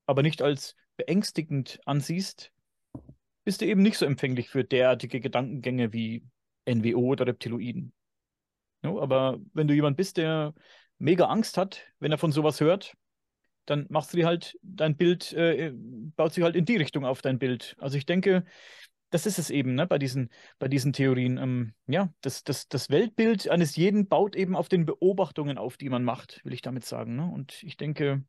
[0.05, 2.51] aber nicht als beängstigend ansiehst,
[3.45, 6.23] bist du eben nicht so empfänglich für derartige Gedankengänge wie
[6.65, 7.93] NWO oder Reptiloiden.
[8.81, 10.53] No, aber wenn du jemand bist, der
[10.97, 12.95] mega Angst hat, wenn er von sowas hört,
[13.65, 17.21] dann machst du dir halt dein Bild, äh, baut sich halt in die Richtung auf
[17.21, 17.75] dein Bild.
[17.79, 18.45] Also ich denke,
[19.09, 21.37] das ist es eben, ne, bei diesen, bei diesen Theorien.
[21.37, 25.89] Ähm, ja, das, das, das Weltbild eines jeden baut eben auf den Beobachtungen auf, die
[25.89, 27.15] man macht, will ich damit sagen.
[27.15, 27.25] Ne?
[27.25, 28.23] Und ich denke,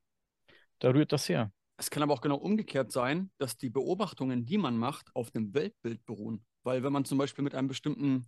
[0.79, 1.53] da rührt das her.
[1.77, 5.55] Es kann aber auch genau umgekehrt sein, dass die Beobachtungen, die man macht, auf dem
[5.55, 6.45] Weltbild beruhen.
[6.63, 8.27] Weil wenn man zum Beispiel mit einem bestimmten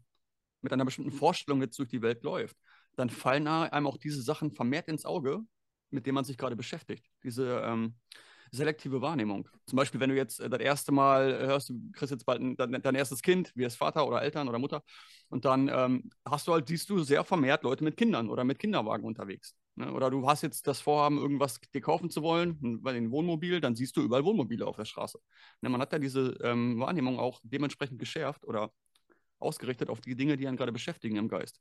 [0.63, 2.57] mit einer bestimmten Vorstellung jetzt durch die Welt läuft,
[2.97, 5.41] dann fallen einem auch diese Sachen vermehrt ins Auge,
[5.91, 7.07] mit denen man sich gerade beschäftigt.
[7.23, 7.95] Diese ähm,
[8.53, 9.49] selektive Wahrnehmung.
[9.67, 12.57] Zum Beispiel, wenn du jetzt äh, das erste Mal hörst, du kriegst jetzt bald ein,
[12.57, 14.83] dein, dein, erstes Kind, wie es Vater oder Eltern oder Mutter,
[15.31, 18.59] und dann ähm, hast du halt, siehst du sehr vermehrt Leute mit Kindern oder mit
[18.59, 19.57] Kinderwagen unterwegs.
[19.77, 19.91] Ne?
[19.91, 23.75] Oder du hast jetzt das Vorhaben, irgendwas dir kaufen zu wollen, bei den Wohnmobil, dann
[23.75, 25.19] siehst du überall Wohnmobile auf der Straße.
[25.63, 25.71] Ne?
[25.71, 28.71] Man hat ja diese ähm, Wahrnehmung auch dementsprechend geschärft oder
[29.43, 31.61] ausgerichtet auf die Dinge, die einen gerade beschäftigen im Geist.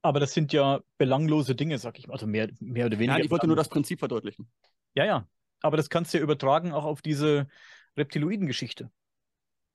[0.00, 2.14] Aber das sind ja belanglose Dinge, sag ich mal.
[2.14, 3.14] Also mehr, mehr oder weniger.
[3.14, 4.50] Nein, ich wollte nur das Prinzip verdeutlichen.
[4.94, 5.28] Ja, ja.
[5.60, 7.48] Aber das kannst du ja übertragen auch auf diese
[7.96, 8.90] Reptiloiden-Geschichte.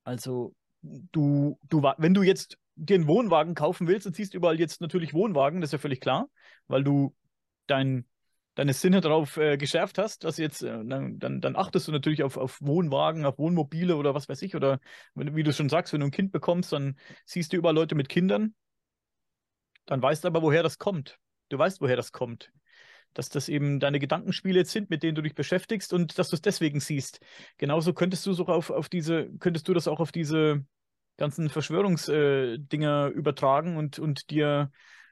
[0.05, 4.81] Also, du, du, wenn du jetzt dir einen Wohnwagen kaufen willst und siehst überall jetzt
[4.81, 6.29] natürlich Wohnwagen, das ist ja völlig klar,
[6.67, 7.15] weil du
[7.67, 8.05] dein
[8.55, 12.37] deine Sinne darauf äh, geschärft hast, dass jetzt, äh, dann, dann, achtest du natürlich auf,
[12.37, 14.55] auf Wohnwagen, auf Wohnmobile oder was weiß ich.
[14.55, 14.79] Oder
[15.15, 17.95] wenn, wie du schon sagst, wenn du ein Kind bekommst, dann siehst du überall Leute
[17.95, 18.53] mit Kindern.
[19.85, 21.19] Dann weißt du aber, woher das kommt.
[21.49, 22.51] Du weißt, woher das kommt.
[23.13, 26.35] Dass das eben deine Gedankenspiele jetzt sind, mit denen du dich beschäftigst und dass du
[26.35, 27.19] es deswegen siehst.
[27.57, 30.65] Genauso könntest du so auf, auf diese, könntest du das auch auf diese
[31.17, 34.71] ganzen Verschwörungsdinger äh, übertragen und, und dir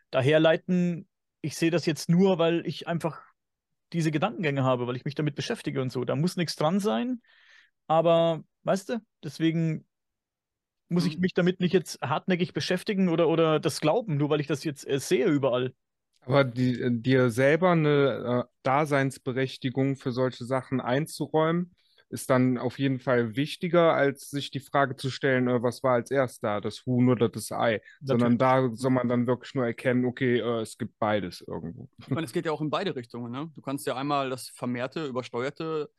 [0.10, 1.08] daherleiten,
[1.42, 3.22] ich sehe das jetzt nur, weil ich einfach
[3.94, 6.06] diese Gedankengänge habe, weil ich mich damit beschäftige und so.
[6.06, 7.22] Da muss nichts dran sein.
[7.88, 9.86] Aber, weißt du, deswegen
[10.90, 11.22] muss ich mhm.
[11.22, 14.88] mich damit nicht jetzt hartnäckig beschäftigen oder, oder das glauben, nur weil ich das jetzt
[14.88, 15.74] äh, sehe überall.
[16.22, 21.74] Aber die, äh, dir selber eine äh, Daseinsberechtigung für solche Sachen einzuräumen,
[22.12, 25.94] ist dann auf jeden Fall wichtiger, als sich die Frage zu stellen, äh, was war
[25.94, 27.74] als erst da, das Huhn oder das Ei.
[27.76, 27.82] Natürlich.
[28.04, 31.90] Sondern da soll man dann wirklich nur erkennen, okay, äh, es gibt beides irgendwo.
[32.00, 33.32] Ich meine, es geht ja auch in beide Richtungen.
[33.32, 33.50] Ne?
[33.56, 35.90] Du kannst ja einmal das vermehrte, übersteuerte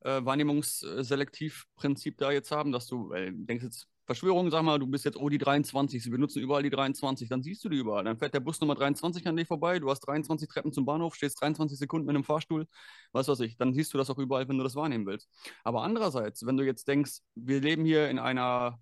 [0.00, 5.04] äh, Wahrnehmungsselektivprinzip da jetzt haben, dass du äh, denkst jetzt, Verschwörung, sag mal, du bist
[5.04, 8.04] jetzt, oh, die 23, sie benutzen überall die 23, dann siehst du die überall.
[8.04, 11.14] Dann fährt der Bus Nummer 23 an dir vorbei, du hast 23 Treppen zum Bahnhof,
[11.14, 12.66] stehst 23 Sekunden mit einem Fahrstuhl,
[13.12, 15.28] was weiß ich, dann siehst du das auch überall, wenn du das wahrnehmen willst.
[15.62, 18.78] Aber andererseits, wenn du jetzt denkst, wir leben hier in einer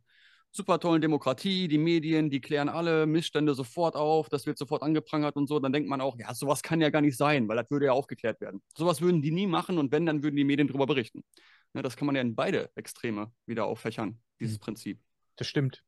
[0.53, 5.35] super tollen Demokratie, die Medien, die klären alle Missstände sofort auf, das wird sofort angeprangert
[5.35, 7.69] und so, dann denkt man auch, ja, sowas kann ja gar nicht sein, weil das
[7.69, 8.63] würde ja aufgeklärt werden.
[8.79, 11.25] Sowas würden die nie machen und wenn, dann würden die Medien darüber berichten.
[11.75, 14.61] Ja, das kann man ja in beide Extreme wieder auffächern, dieses mhm.
[14.61, 15.06] Prinzip.
[15.37, 15.83] Das stimmt.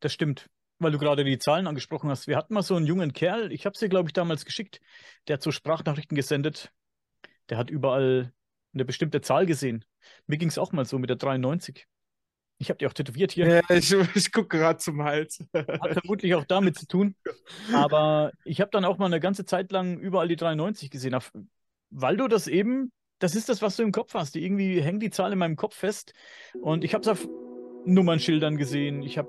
[0.00, 0.48] Das stimmt.
[0.78, 2.26] Weil du gerade die Zahlen angesprochen hast.
[2.26, 4.80] Wir hatten mal so einen jungen Kerl, ich habe es dir, glaube ich, damals geschickt,
[5.28, 6.72] der hat so Sprachnachrichten gesendet.
[7.50, 8.32] Der hat überall
[8.72, 9.84] eine bestimmte Zahl gesehen.
[10.26, 11.86] Mir ging es auch mal so mit der 93.
[12.58, 13.62] Ich habe die auch tätowiert hier.
[13.68, 15.44] Ja, ich, ich gucke gerade zum Hals.
[15.54, 17.16] Hat vermutlich auch damit zu tun.
[17.72, 21.16] Aber ich habe dann auch mal eine ganze Zeit lang überall die 93 gesehen.
[21.90, 24.36] Weil du das eben, das ist das, was du im Kopf hast.
[24.36, 26.12] Irgendwie hängt die Zahl in meinem Kopf fest.
[26.60, 27.26] Und ich habe es auf
[27.84, 29.02] Nummernschildern gesehen.
[29.02, 29.28] Ich habe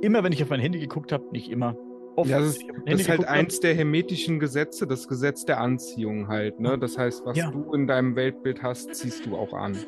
[0.00, 1.76] immer, wenn ich auf mein Handy geguckt habe, nicht immer.
[2.14, 6.28] Oft, ja, das ist, das ist halt eins der hermetischen Gesetze, das Gesetz der Anziehung
[6.28, 6.60] halt.
[6.60, 6.78] Ne?
[6.78, 7.50] Das heißt, was ja.
[7.50, 9.78] du in deinem Weltbild hast, ziehst du auch an.